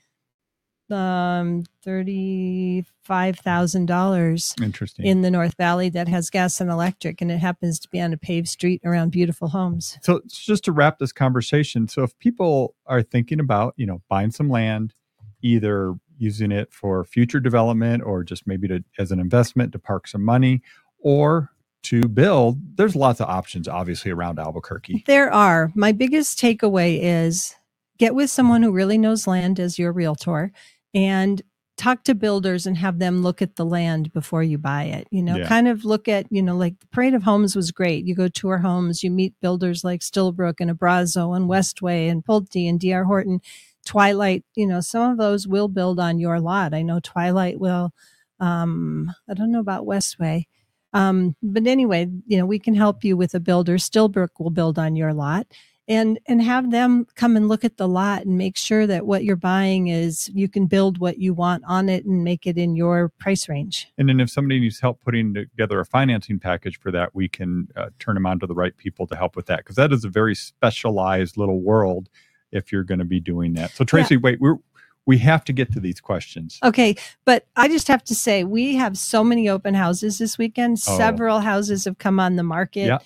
um 0.90 1.64
thirty 1.82 2.84
five 3.02 3.38
thousand 3.38 3.86
dollars 3.86 4.54
Interesting. 4.62 5.06
in 5.06 5.22
the 5.22 5.30
North 5.30 5.56
Valley 5.56 5.88
that 5.90 6.08
has 6.08 6.30
gas 6.30 6.60
and 6.60 6.70
electric, 6.70 7.20
and 7.20 7.30
it 7.30 7.38
happens 7.38 7.78
to 7.80 7.88
be 7.90 8.00
on 8.00 8.12
a 8.12 8.16
paved 8.16 8.48
street 8.48 8.80
around 8.84 9.10
beautiful 9.10 9.48
homes. 9.48 9.98
so 10.02 10.20
just 10.28 10.64
to 10.64 10.72
wrap 10.72 10.98
this 10.98 11.12
conversation 11.12 11.88
so 11.88 12.02
if 12.02 12.16
people 12.18 12.74
are 12.86 13.02
thinking 13.02 13.40
about 13.40 13.74
you 13.76 13.86
know 13.86 14.00
buying 14.08 14.30
some 14.30 14.48
land 14.48 14.94
either 15.42 15.94
using 16.18 16.50
it 16.50 16.72
for 16.72 17.04
future 17.04 17.40
development 17.40 18.02
or 18.02 18.24
just 18.24 18.46
maybe 18.46 18.66
to 18.66 18.82
as 18.98 19.12
an 19.12 19.20
investment 19.20 19.70
to 19.72 19.78
park 19.78 20.08
some 20.08 20.24
money 20.24 20.62
or 21.00 21.50
to 21.82 22.00
build 22.08 22.58
there's 22.76 22.96
lots 22.96 23.20
of 23.20 23.28
options 23.28 23.68
obviously 23.68 24.10
around 24.10 24.38
albuquerque 24.38 25.04
There 25.06 25.32
are. 25.32 25.70
My 25.74 25.92
biggest 25.92 26.38
takeaway 26.38 26.98
is 27.02 27.54
get 27.98 28.14
with 28.14 28.28
someone 28.30 28.62
who 28.62 28.72
really 28.72 28.98
knows 28.98 29.26
land 29.26 29.60
as 29.60 29.78
your 29.78 29.92
realtor 29.92 30.52
and 30.96 31.42
talk 31.76 32.04
to 32.04 32.14
builders 32.14 32.66
and 32.66 32.78
have 32.78 32.98
them 32.98 33.22
look 33.22 33.42
at 33.42 33.56
the 33.56 33.64
land 33.64 34.10
before 34.14 34.42
you 34.42 34.56
buy 34.56 34.84
it. 34.84 35.06
You 35.10 35.22
know, 35.22 35.36
Yeah. 35.36 35.46
kind 35.46 35.68
of 35.68 35.84
look 35.84 36.08
at, 36.08 36.26
you 36.30 36.42
know, 36.42 36.56
like 36.56 36.80
the 36.80 36.86
Parade 36.86 37.12
of 37.12 37.22
Homes 37.24 37.54
was 37.54 37.70
great. 37.70 38.06
You 38.06 38.14
go 38.14 38.28
tour 38.28 38.56
homes, 38.58 39.02
you 39.02 39.10
meet 39.10 39.34
builders 39.42 39.84
like 39.84 40.00
Stillbrooke 40.00 40.58
and 40.58 40.70
Abrazo 40.70 41.36
and 41.36 41.50
Westway 41.50 42.10
and 42.10 42.24
Pulte 42.24 42.66
and 42.66 42.80
DR 42.80 43.04
Horton. 43.04 43.40
Twilight, 43.84 44.42
you 44.54 44.66
know, 44.66 44.80
some 44.80 45.12
of 45.12 45.18
those 45.18 45.46
will 45.46 45.68
build 45.68 46.00
on 46.00 46.18
your 46.18 46.40
lot. 46.40 46.72
I 46.72 46.80
know 46.82 46.98
Twilight 46.98 47.60
will. 47.60 47.92
Um, 48.40 49.12
I 49.28 49.34
don't 49.34 49.52
know 49.52 49.60
about 49.60 49.86
Westway. 49.86 50.44
Um, 50.94 51.36
but 51.42 51.66
anyway, 51.66 52.08
you 52.26 52.38
know, 52.38 52.46
we 52.46 52.58
can 52.58 52.74
help 52.74 53.04
you 53.04 53.18
with 53.18 53.34
a 53.34 53.40
builder. 53.40 53.76
Stillbrooke 53.76 54.40
will 54.40 54.50
build 54.50 54.78
on 54.78 54.96
your 54.96 55.12
lot 55.12 55.46
and 55.88 56.18
and 56.26 56.42
have 56.42 56.70
them 56.70 57.06
come 57.14 57.36
and 57.36 57.48
look 57.48 57.64
at 57.64 57.76
the 57.76 57.86
lot 57.86 58.24
and 58.24 58.36
make 58.36 58.56
sure 58.56 58.86
that 58.86 59.06
what 59.06 59.24
you're 59.24 59.36
buying 59.36 59.88
is 59.88 60.28
you 60.34 60.48
can 60.48 60.66
build 60.66 60.98
what 60.98 61.18
you 61.18 61.32
want 61.32 61.62
on 61.66 61.88
it 61.88 62.04
and 62.04 62.24
make 62.24 62.46
it 62.46 62.58
in 62.58 62.76
your 62.76 63.08
price 63.08 63.48
range. 63.48 63.88
and 63.98 64.08
then 64.08 64.20
if 64.20 64.30
somebody 64.30 64.58
needs 64.60 64.80
help 64.80 65.00
putting 65.00 65.34
together 65.34 65.80
a 65.80 65.84
financing 65.84 66.38
package 66.38 66.78
for 66.78 66.90
that 66.90 67.14
we 67.14 67.28
can 67.28 67.68
uh, 67.76 67.88
turn 67.98 68.14
them 68.14 68.26
on 68.26 68.38
to 68.38 68.46
the 68.46 68.54
right 68.54 68.76
people 68.76 69.06
to 69.06 69.16
help 69.16 69.36
with 69.36 69.46
that 69.46 69.58
because 69.58 69.76
that 69.76 69.92
is 69.92 70.04
a 70.04 70.08
very 70.08 70.34
specialized 70.34 71.36
little 71.36 71.60
world 71.60 72.08
if 72.52 72.72
you're 72.72 72.84
going 72.84 72.98
to 72.98 73.04
be 73.04 73.20
doing 73.20 73.54
that 73.54 73.70
so 73.70 73.84
tracy 73.84 74.16
wait 74.16 74.40
we're 74.40 74.56
we 75.06 75.18
have 75.18 75.44
to 75.44 75.52
get 75.52 75.72
to 75.72 75.80
these 75.80 76.00
questions 76.00 76.58
Okay, 76.64 76.96
but 77.24 77.46
I 77.54 77.68
just 77.68 77.86
have 77.88 78.02
to 78.04 78.14
say 78.14 78.42
we 78.42 78.74
have 78.74 78.98
so 78.98 79.22
many 79.22 79.48
open 79.48 79.74
houses 79.74 80.18
this 80.18 80.36
weekend. 80.36 80.78
Oh. 80.88 80.96
Several 80.98 81.40
houses 81.40 81.84
have 81.84 81.98
come 81.98 82.18
on 82.18 82.34
the 82.34 82.42
market. 82.42 82.86
Yeah. 82.86 82.98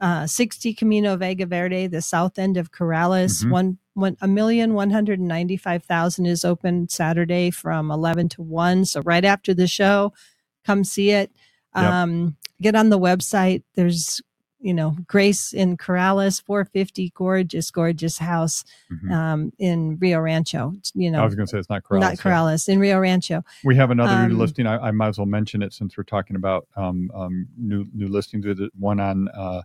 Uh, 0.00 0.26
60 0.26 0.74
Camino 0.74 1.16
Vega 1.16 1.46
Verde, 1.46 1.86
the 1.86 2.02
south 2.02 2.38
end 2.38 2.56
of 2.56 2.72
Corrales, 2.72 3.44
Mhm. 3.44 3.50
one 3.50 3.78
one 3.94 4.16
a 4.20 4.26
million 4.26 4.74
one 4.74 4.90
hundred 4.90 5.20
and 5.20 5.28
ninety 5.28 5.56
five 5.56 5.84
thousand 5.84 6.26
is 6.26 6.44
open 6.44 6.88
Saturday 6.88 7.50
from 7.50 7.92
eleven 7.92 8.28
to 8.30 8.42
one. 8.42 8.84
So 8.84 9.00
right 9.02 9.24
after 9.24 9.54
the 9.54 9.68
show, 9.68 10.12
come 10.66 10.82
see 10.82 11.10
it. 11.10 11.30
Yep. 11.76 11.84
Um, 11.84 12.36
get 12.60 12.74
on 12.74 12.88
the 12.88 12.98
website. 12.98 13.62
There's 13.76 14.20
you 14.64 14.72
know 14.72 14.96
Grace 15.06 15.52
in 15.52 15.76
Corrales, 15.76 16.42
four 16.42 16.64
fifty, 16.64 17.12
gorgeous, 17.14 17.70
gorgeous 17.70 18.16
house 18.18 18.64
Mhm. 18.90 19.10
um, 19.12 19.52
in 19.58 19.98
Rio 19.98 20.20
Rancho. 20.20 20.72
You 20.94 21.10
know, 21.10 21.20
i 21.20 21.24
was 21.24 21.34
going 21.34 21.46
to 21.46 21.50
say 21.50 21.58
it's 21.58 21.68
not 21.68 21.84
correct 21.84 22.00
not 22.00 22.16
Corrales 22.16 22.66
in 22.68 22.80
Rio 22.80 22.98
Rancho. 22.98 23.44
We 23.62 23.76
have 23.76 23.90
another 23.90 24.26
new 24.26 24.34
Um, 24.34 24.40
listing. 24.40 24.66
I, 24.66 24.88
I 24.88 24.90
might 24.90 25.08
as 25.08 25.18
well 25.18 25.26
mention 25.26 25.62
it 25.62 25.74
since 25.74 25.96
we're 25.96 26.04
talking 26.04 26.34
about 26.36 26.66
um, 26.76 27.10
um, 27.14 27.46
new 27.58 27.86
new 27.94 28.08
listings. 28.08 28.46
One 28.78 29.00
on 29.00 29.28
uh, 29.28 29.62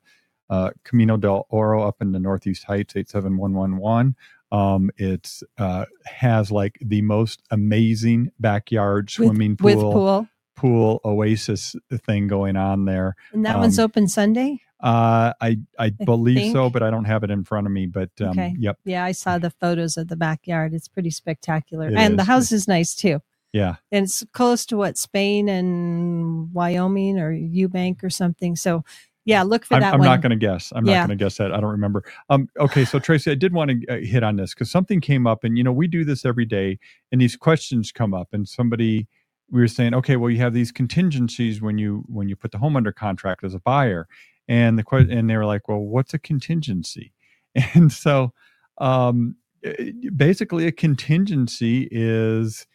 uh, 0.50 0.72
Camino 0.84 1.16
del 1.16 1.46
Oro 1.50 1.88
up 1.88 2.02
in 2.02 2.12
the 2.12 2.20
Northeast 2.20 2.66
Heights, 2.66 2.96
eight 2.98 3.10
seven 3.10 3.38
one 3.38 3.54
one 3.54 3.78
one. 3.78 4.16
Um, 4.52 4.90
it's 4.98 5.44
uh, 5.60 5.86
has 6.08 6.52
like 6.52 6.78
the 6.82 7.02
most 7.04 7.42
amazing 7.52 8.32
backyard 8.40 9.10
swimming 9.12 9.56
with 9.62 9.76
pool, 9.76 9.94
pool, 9.94 10.28
pool 10.60 11.00
oasis 11.06 11.76
thing 12.06 12.28
going 12.28 12.56
on 12.58 12.86
there. 12.86 13.16
and 13.34 13.46
that 13.46 13.58
one's 13.58 13.80
um, 13.80 13.86
open 13.86 14.08
Sunday. 14.08 14.62
Uh, 14.82 15.34
I 15.42 15.60
I 15.78 15.90
believe 15.90 16.52
so, 16.54 16.70
but 16.70 16.84
I 16.84 16.90
don't 16.90 17.06
have 17.06 17.24
it 17.24 17.30
in 17.32 17.44
front 17.44 17.68
of 17.68 17.74
me. 17.74 17.86
But 17.86 18.10
um, 18.22 18.30
Okay. 18.30 18.56
yep, 18.60 18.78
Yeah, 18.86 19.04
I 19.04 19.12
saw 19.12 19.38
the 19.38 19.50
photos 19.50 19.98
of 19.98 20.08
the 20.08 20.16
backyard. 20.16 20.74
It's 20.74 20.88
pretty 20.88 21.10
spectacular, 21.12 21.88
It 21.90 21.96
and 21.98 22.18
the 22.20 22.24
house 22.24 22.52
is 22.52 22.68
nice 22.68 22.96
too. 22.96 23.22
yeah, 23.52 23.76
And 23.92 24.04
it's 24.06 24.24
close 24.32 24.66
to 24.68 24.78
what 24.78 24.98
Spain 24.98 25.50
and 25.50 26.54
Wyoming 26.54 27.20
or 27.20 27.32
Eubank 27.34 28.04
or 28.04 28.10
something. 28.10 28.56
So, 28.56 28.84
yeah, 29.26 29.42
look 29.44 29.66
for 29.66 29.76
I'm, 29.76 29.82
that 29.82 29.94
I'm 29.94 30.00
one. 30.00 30.08
not 30.08 30.22
going 30.22 30.30
to 30.30 30.36
guess. 30.38 30.72
I'm 30.76 30.86
Yeah. 30.86 31.00
not 31.00 31.08
going 31.08 31.18
to 31.18 31.24
guess 31.26 31.38
that. 31.38 31.52
I 31.54 31.60
don't 31.60 31.72
remember. 31.72 32.04
Um, 32.30 32.48
okay, 32.60 32.86
so 32.86 33.00
Tracy, 33.00 33.32
I 33.32 33.36
did 33.36 33.52
want 33.54 33.72
to 33.72 33.88
uh, 33.88 33.98
hit 34.06 34.24
on 34.24 34.36
this 34.38 34.54
because 34.54 34.70
something 34.72 35.02
came 35.02 35.26
up, 35.28 35.44
and 35.44 35.58
you 35.58 35.64
know 35.64 35.74
we 35.74 35.88
do 35.88 36.06
this 36.06 36.26
every 36.26 36.46
day, 36.46 36.80
and 37.12 37.20
these 37.20 37.36
questions 37.36 37.92
come 37.92 38.14
up, 38.14 38.30
and 38.34 38.48
somebody 38.48 39.08
we 39.52 39.62
were 39.62 39.68
saying, 39.68 39.94
okay, 39.94 40.16
well 40.16 40.30
you 40.30 40.40
have 40.40 40.54
these 40.54 40.72
contingencies 40.72 41.62
when 41.62 41.78
you 41.78 42.04
when 42.08 42.30
you 42.30 42.36
put 42.36 42.52
the 42.52 42.58
home 42.58 42.76
under 42.76 42.92
contract 42.92 43.44
as 43.44 43.54
a 43.54 43.60
buyer, 43.60 44.08
and 44.48 44.78
the 44.78 44.84
que- 44.84 45.08
and 45.10 45.30
they 45.30 45.38
were 45.38 45.46
like, 45.46 45.68
well, 45.68 45.80
what's 45.80 46.14
a 46.14 46.20
contingency? 46.20 47.14
And 47.74 47.92
so, 47.92 48.32
um, 48.78 49.36
eh, 49.64 49.92
basically, 50.16 50.68
a 50.68 50.72
contingency 50.72 51.88
is 51.92 52.68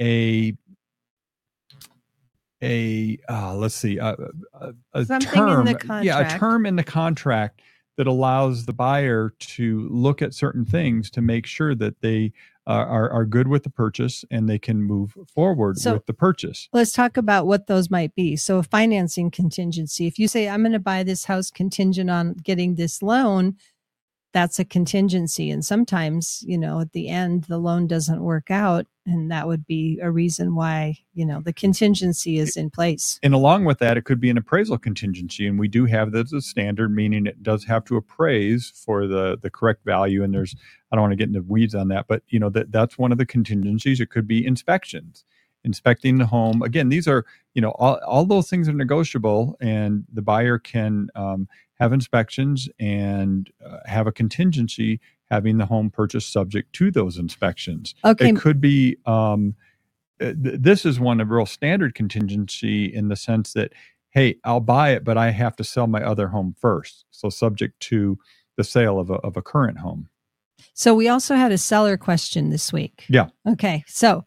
a 0.00 0.56
a 2.62 3.18
uh, 3.28 3.54
let's 3.54 3.74
see 3.74 3.98
a, 3.98 4.16
a, 4.54 4.72
a 4.94 5.04
Something 5.04 5.42
in 5.42 5.76
term 5.76 6.02
yeah 6.04 6.34
a 6.34 6.38
term 6.38 6.64
in 6.66 6.76
the 6.76 6.84
contract 6.84 7.60
that 7.96 8.06
allows 8.06 8.64
the 8.64 8.72
buyer 8.72 9.34
to 9.38 9.88
look 9.90 10.22
at 10.22 10.32
certain 10.32 10.64
things 10.64 11.10
to 11.10 11.20
make 11.20 11.46
sure 11.46 11.74
that 11.74 12.00
they 12.00 12.32
are, 12.66 13.10
are 13.10 13.24
good 13.24 13.48
with 13.48 13.64
the 13.64 13.70
purchase 13.70 14.24
and 14.30 14.48
they 14.48 14.58
can 14.58 14.82
move 14.82 15.16
forward 15.34 15.78
So- 15.78 15.94
with 15.94 16.06
the 16.06 16.14
purchase. 16.14 16.68
Let's 16.72 16.92
talk 16.92 17.16
about 17.16 17.46
what 17.46 17.66
those 17.66 17.90
might 17.90 18.14
be. 18.14 18.36
So, 18.36 18.58
a 18.58 18.62
financing 18.62 19.30
contingency. 19.30 20.06
If 20.06 20.18
you 20.18 20.28
say, 20.28 20.48
I'm 20.48 20.62
going 20.62 20.72
to 20.72 20.78
buy 20.78 21.02
this 21.02 21.24
house 21.24 21.50
contingent 21.50 22.10
on 22.10 22.34
getting 22.34 22.76
this 22.76 23.02
loan, 23.02 23.56
that's 24.32 24.58
a 24.58 24.64
contingency. 24.64 25.50
And 25.50 25.64
sometimes, 25.64 26.42
you 26.46 26.56
know, 26.56 26.80
at 26.80 26.92
the 26.92 27.08
end, 27.08 27.44
the 27.44 27.58
loan 27.58 27.86
doesn't 27.86 28.22
work 28.22 28.50
out. 28.50 28.86
And 29.04 29.30
that 29.30 29.48
would 29.48 29.66
be 29.66 29.98
a 30.00 30.10
reason 30.10 30.54
why, 30.54 30.98
you 31.12 31.26
know, 31.26 31.40
the 31.40 31.52
contingency 31.52 32.38
is 32.38 32.56
in 32.56 32.70
place. 32.70 33.18
And 33.22 33.34
along 33.34 33.64
with 33.64 33.78
that, 33.80 33.96
it 33.96 34.04
could 34.04 34.20
be 34.20 34.30
an 34.30 34.38
appraisal 34.38 34.78
contingency, 34.78 35.46
and 35.46 35.58
we 35.58 35.66
do 35.66 35.86
have 35.86 36.12
that 36.12 36.26
as 36.26 36.32
a 36.32 36.40
standard, 36.40 36.94
meaning 36.94 37.26
it 37.26 37.42
does 37.42 37.64
have 37.64 37.84
to 37.86 37.96
appraise 37.96 38.72
for 38.74 39.08
the 39.08 39.36
the 39.42 39.50
correct 39.50 39.84
value. 39.84 40.22
And 40.22 40.32
there's, 40.32 40.54
I 40.92 40.96
don't 40.96 41.02
want 41.02 41.12
to 41.12 41.16
get 41.16 41.28
into 41.28 41.42
weeds 41.42 41.74
on 41.74 41.88
that, 41.88 42.06
but 42.06 42.22
you 42.28 42.38
know 42.38 42.48
that 42.50 42.70
that's 42.70 42.96
one 42.96 43.10
of 43.10 43.18
the 43.18 43.26
contingencies. 43.26 44.00
It 44.00 44.10
could 44.10 44.28
be 44.28 44.46
inspections, 44.46 45.24
inspecting 45.64 46.18
the 46.18 46.26
home. 46.26 46.62
Again, 46.62 46.88
these 46.88 47.08
are 47.08 47.24
you 47.54 47.60
know 47.60 47.70
all 47.72 47.98
all 48.06 48.24
those 48.24 48.48
things 48.48 48.68
are 48.68 48.72
negotiable, 48.72 49.56
and 49.60 50.04
the 50.12 50.22
buyer 50.22 50.60
can 50.60 51.08
um, 51.16 51.48
have 51.82 51.92
inspections 51.92 52.68
and 52.78 53.50
uh, 53.64 53.78
have 53.86 54.06
a 54.06 54.12
contingency 54.12 55.00
having 55.30 55.58
the 55.58 55.66
home 55.66 55.90
purchased 55.90 56.32
subject 56.32 56.72
to 56.74 56.92
those 56.92 57.18
inspections. 57.18 57.94
Okay. 58.04 58.28
It 58.28 58.36
could 58.36 58.60
be. 58.60 58.96
Um, 59.04 59.56
uh, 60.20 60.26
th- 60.26 60.60
this 60.60 60.86
is 60.86 61.00
one 61.00 61.20
of 61.20 61.30
real 61.30 61.46
standard 61.46 61.96
contingency 61.96 62.84
in 62.84 63.08
the 63.08 63.16
sense 63.16 63.54
that, 63.54 63.72
hey, 64.10 64.36
I'll 64.44 64.60
buy 64.60 64.90
it, 64.90 65.02
but 65.02 65.18
I 65.18 65.30
have 65.30 65.56
to 65.56 65.64
sell 65.64 65.88
my 65.88 66.02
other 66.04 66.28
home 66.28 66.54
first. 66.60 67.04
So 67.10 67.28
subject 67.28 67.80
to 67.80 68.16
the 68.56 68.62
sale 68.62 69.00
of 69.00 69.10
a 69.10 69.14
of 69.14 69.36
a 69.36 69.42
current 69.42 69.78
home. 69.78 70.08
So 70.74 70.94
we 70.94 71.08
also 71.08 71.34
had 71.34 71.50
a 71.50 71.58
seller 71.58 71.96
question 71.96 72.50
this 72.50 72.72
week. 72.72 73.06
Yeah. 73.08 73.28
Okay. 73.48 73.82
So 73.88 74.24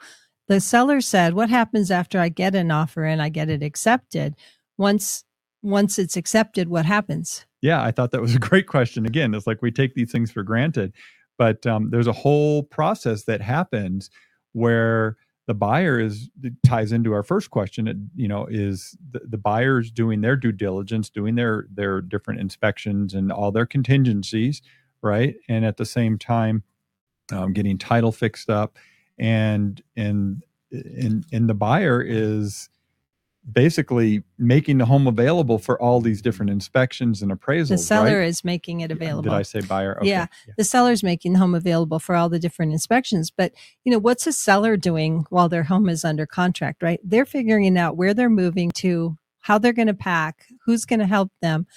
the 0.49 0.59
seller 0.59 0.99
said, 0.99 1.33
"What 1.33 1.49
happens 1.49 1.89
after 1.89 2.19
I 2.19 2.27
get 2.27 2.53
an 2.53 2.71
offer 2.71 3.05
and 3.05 3.21
I 3.21 3.29
get 3.29 3.49
it 3.49 3.63
accepted? 3.63 4.35
Once 4.77 5.23
once 5.65 5.99
it's 5.99 6.15
accepted, 6.15 6.69
what 6.69 6.85
happens?" 6.85 7.45
Yeah, 7.61 7.83
I 7.83 7.91
thought 7.91 8.11
that 8.11 8.21
was 8.21 8.35
a 8.35 8.39
great 8.39 8.67
question. 8.67 9.05
Again, 9.05 9.33
it's 9.33 9.47
like 9.47 9.61
we 9.61 9.71
take 9.71 9.95
these 9.95 10.11
things 10.11 10.31
for 10.31 10.43
granted, 10.43 10.93
but 11.37 11.65
um, 11.65 11.89
there's 11.89 12.07
a 12.07 12.13
whole 12.13 12.63
process 12.63 13.23
that 13.23 13.41
happens 13.41 14.09
where 14.53 15.17
the 15.47 15.53
buyer 15.53 15.99
is 15.99 16.29
ties 16.65 16.91
into 16.91 17.13
our 17.13 17.23
first 17.23 17.51
question. 17.51 17.87
It, 17.87 17.97
you 18.15 18.27
know, 18.27 18.47
is 18.49 18.97
the, 19.11 19.21
the 19.27 19.37
buyers 19.37 19.91
doing 19.91 20.21
their 20.21 20.35
due 20.35 20.51
diligence, 20.51 21.09
doing 21.09 21.35
their 21.35 21.67
their 21.73 22.01
different 22.01 22.39
inspections 22.39 23.13
and 23.13 23.31
all 23.31 23.51
their 23.51 23.65
contingencies, 23.65 24.61
right? 25.01 25.35
And 25.47 25.65
at 25.65 25.77
the 25.77 25.85
same 25.85 26.17
time, 26.17 26.63
um, 27.31 27.53
getting 27.53 27.77
title 27.77 28.11
fixed 28.11 28.49
up, 28.49 28.77
and 29.19 29.81
and 29.95 30.43
and 30.71 31.25
and 31.31 31.49
the 31.49 31.53
buyer 31.53 32.01
is 32.01 32.69
basically 33.51 34.23
making 34.37 34.79
the 34.79 34.85
home 34.85 35.07
available 35.07 35.59
for 35.59 35.79
all 35.81 36.01
these 36.01 36.21
different 36.21 36.49
inspections 36.49 37.21
and 37.21 37.31
appraisals. 37.31 37.69
The 37.69 37.77
seller 37.77 38.19
right? 38.19 38.27
is 38.27 38.43
making 38.43 38.81
it 38.81 38.91
available. 38.91 39.23
Did 39.23 39.33
I 39.33 39.43
say 39.43 39.61
buyer? 39.61 39.99
Yeah. 40.01 40.27
the 40.57 40.63
seller's 40.63 41.03
making 41.03 41.33
the 41.33 41.39
home 41.39 41.53
available 41.53 41.99
for 41.99 42.15
all 42.15 42.29
the 42.29 42.39
different 42.39 42.71
inspections. 42.71 43.31
But, 43.31 43.53
you 43.83 43.91
know, 43.91 43.99
what's 43.99 44.25
a 44.25 44.33
seller 44.33 44.77
doing 44.77 45.25
while 45.29 45.49
their 45.49 45.63
home 45.63 45.89
is 45.89 46.03
under 46.03 46.25
contract, 46.25 46.81
right? 46.81 46.99
They're 47.03 47.25
figuring 47.25 47.77
out 47.77 47.97
where 47.97 48.13
they're 48.13 48.29
moving 48.29 48.71
to, 48.71 49.17
how 49.41 49.57
they're 49.57 49.73
going 49.73 49.87
to 49.87 49.93
pack, 49.93 50.47
who's 50.65 50.85
going 50.85 50.99
to 50.99 51.05
help 51.05 51.31
them, 51.41 51.67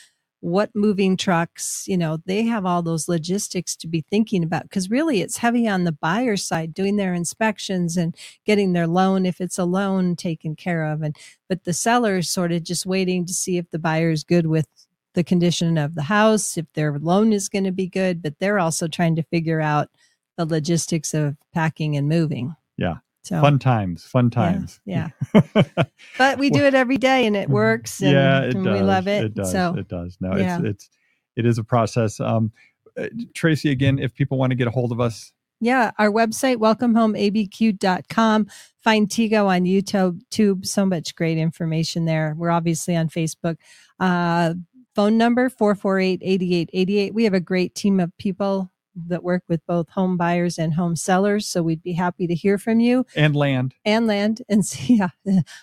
what 0.40 0.70
moving 0.74 1.16
trucks, 1.16 1.84
you 1.88 1.96
know, 1.96 2.18
they 2.24 2.44
have 2.44 2.64
all 2.64 2.82
those 2.82 3.08
logistics 3.08 3.74
to 3.76 3.88
be 3.88 4.04
thinking 4.08 4.44
about 4.44 4.62
because 4.62 4.88
really 4.88 5.20
it's 5.20 5.38
heavy 5.38 5.66
on 5.66 5.84
the 5.84 5.92
buyer 5.92 6.36
side 6.36 6.72
doing 6.72 6.96
their 6.96 7.12
inspections 7.12 7.96
and 7.96 8.14
getting 8.44 8.72
their 8.72 8.86
loan 8.86 9.26
if 9.26 9.40
it's 9.40 9.58
a 9.58 9.64
loan 9.64 10.14
taken 10.14 10.54
care 10.54 10.84
of 10.84 11.02
and 11.02 11.16
but 11.48 11.64
the 11.64 11.72
seller's 11.72 12.30
sort 12.30 12.52
of 12.52 12.62
just 12.62 12.86
waiting 12.86 13.26
to 13.26 13.34
see 13.34 13.58
if 13.58 13.68
the 13.70 13.78
buyer 13.80 14.10
is 14.10 14.22
good 14.22 14.46
with 14.46 14.66
the 15.14 15.24
condition 15.24 15.76
of 15.76 15.96
the 15.96 16.02
house, 16.02 16.56
if 16.56 16.66
their 16.74 16.96
loan 16.98 17.32
is 17.32 17.48
going 17.48 17.64
to 17.64 17.72
be 17.72 17.88
good, 17.88 18.22
but 18.22 18.38
they're 18.38 18.60
also 18.60 18.86
trying 18.86 19.16
to 19.16 19.22
figure 19.24 19.60
out 19.60 19.88
the 20.36 20.46
logistics 20.46 21.12
of 21.12 21.36
packing 21.52 21.96
and 21.96 22.08
moving. 22.08 22.54
Yeah. 22.76 22.98
So 23.28 23.42
Fun 23.42 23.58
times, 23.58 24.04
fun 24.04 24.30
times. 24.30 24.80
Yeah. 24.86 25.10
but 26.18 26.38
we 26.38 26.48
do 26.48 26.64
it 26.64 26.72
every 26.72 26.96
day 26.96 27.26
and 27.26 27.36
it 27.36 27.50
works 27.50 28.00
and, 28.00 28.12
yeah, 28.12 28.40
it 28.40 28.54
and 28.54 28.64
does. 28.64 28.72
we 28.72 28.80
love 28.80 29.06
it. 29.06 29.24
It 29.24 29.34
does. 29.34 29.52
So 29.52 29.74
it 29.76 29.86
does. 29.86 30.16
No, 30.18 30.34
yeah. 30.34 30.56
it's 30.60 30.64
it's 30.64 30.90
it 31.36 31.44
is 31.44 31.58
a 31.58 31.64
process. 31.64 32.20
Um, 32.20 32.52
uh, 32.98 33.08
Tracy, 33.34 33.70
again, 33.70 33.98
if 33.98 34.14
people 34.14 34.38
want 34.38 34.52
to 34.52 34.54
get 34.56 34.66
a 34.66 34.70
hold 34.70 34.92
of 34.92 35.00
us, 35.00 35.30
yeah, 35.60 35.90
our 35.98 36.10
website, 36.10 36.56
welcomehomeabq.com. 36.56 38.46
Find 38.82 39.08
Tigo 39.08 39.46
on 39.46 39.64
YouTube. 39.64 40.20
Tube. 40.30 40.64
So 40.64 40.86
much 40.86 41.14
great 41.14 41.36
information 41.36 42.06
there. 42.06 42.34
We're 42.34 42.48
obviously 42.48 42.96
on 42.96 43.10
Facebook. 43.10 43.58
Uh, 44.00 44.54
phone 44.94 45.18
number 45.18 45.50
448-8888. 45.50 47.12
We 47.12 47.24
have 47.24 47.34
a 47.34 47.40
great 47.40 47.74
team 47.74 48.00
of 48.00 48.16
people 48.16 48.72
that 49.06 49.22
work 49.22 49.42
with 49.48 49.64
both 49.66 49.88
home 49.88 50.16
buyers 50.16 50.58
and 50.58 50.74
home 50.74 50.96
sellers. 50.96 51.46
So 51.46 51.62
we'd 51.62 51.82
be 51.82 51.92
happy 51.92 52.26
to 52.26 52.34
hear 52.34 52.58
from 52.58 52.80
you 52.80 53.06
and 53.16 53.34
land. 53.36 53.74
and 53.84 54.06
land 54.06 54.42
and 54.48 54.64
see. 54.66 54.96
Yeah, 54.96 55.08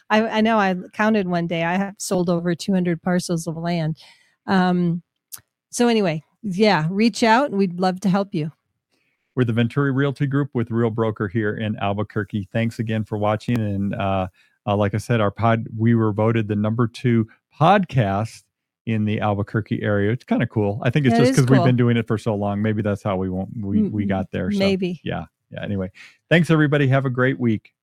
I, 0.09 0.27
I 0.27 0.41
know 0.41 0.57
I 0.57 0.75
counted 0.93 1.27
one 1.27 1.47
day. 1.47 1.63
I 1.63 1.75
have 1.75 1.95
sold 1.97 2.29
over 2.29 2.55
200 2.55 3.01
parcels 3.01 3.47
of 3.47 3.57
land. 3.57 3.97
Um, 4.47 5.01
so 5.69 5.87
anyway, 5.87 6.23
yeah, 6.41 6.87
reach 6.89 7.23
out 7.23 7.49
and 7.49 7.57
we'd 7.57 7.79
love 7.79 7.99
to 8.01 8.09
help 8.09 8.33
you. 8.33 8.51
We're 9.35 9.43
the 9.43 9.51
Venturi 9.51 9.91
Realty 9.91 10.27
Group 10.27 10.51
with 10.53 10.71
Real 10.71 10.89
Broker 10.89 11.27
here 11.27 11.57
in 11.57 11.77
Albuquerque. 11.79 12.47
Thanks 12.53 12.79
again 12.79 13.03
for 13.03 13.17
watching. 13.17 13.59
And 13.59 13.93
uh, 13.93 14.27
uh, 14.65 14.77
like 14.77 14.93
I 14.93 14.97
said, 14.97 15.19
our 15.19 15.31
pod, 15.31 15.67
we 15.77 15.93
were 15.93 16.13
voted 16.13 16.47
the 16.47 16.55
number 16.55 16.87
two 16.87 17.27
podcast 17.59 18.43
in 18.85 19.05
the 19.05 19.19
Albuquerque 19.19 19.81
area. 19.81 20.11
It's 20.11 20.23
kind 20.23 20.43
of 20.43 20.49
cool. 20.49 20.79
I 20.83 20.89
think 20.89 21.05
it's 21.05 21.13
That 21.17 21.25
just 21.25 21.31
because 21.33 21.49
we've 21.49 21.63
been 21.63 21.75
doing 21.75 21.97
it 21.97 22.07
for 22.07 22.17
so 22.17 22.35
long. 22.35 22.61
Maybe 22.61 22.81
that's 22.81 23.03
how 23.03 23.17
we 23.17 23.29
won't 23.29 23.49
we 23.55 23.83
we 23.83 24.05
got 24.05 24.31
there. 24.31 24.51
So, 24.51 24.59
Maybe. 24.59 25.01
yeah, 25.03 25.25
yeah. 25.51 25.63
Anyway, 25.63 25.91
thanks 26.29 26.49
everybody. 26.49 26.87
Have 26.87 27.05
a 27.05 27.09
great 27.09 27.39
week. 27.39 27.74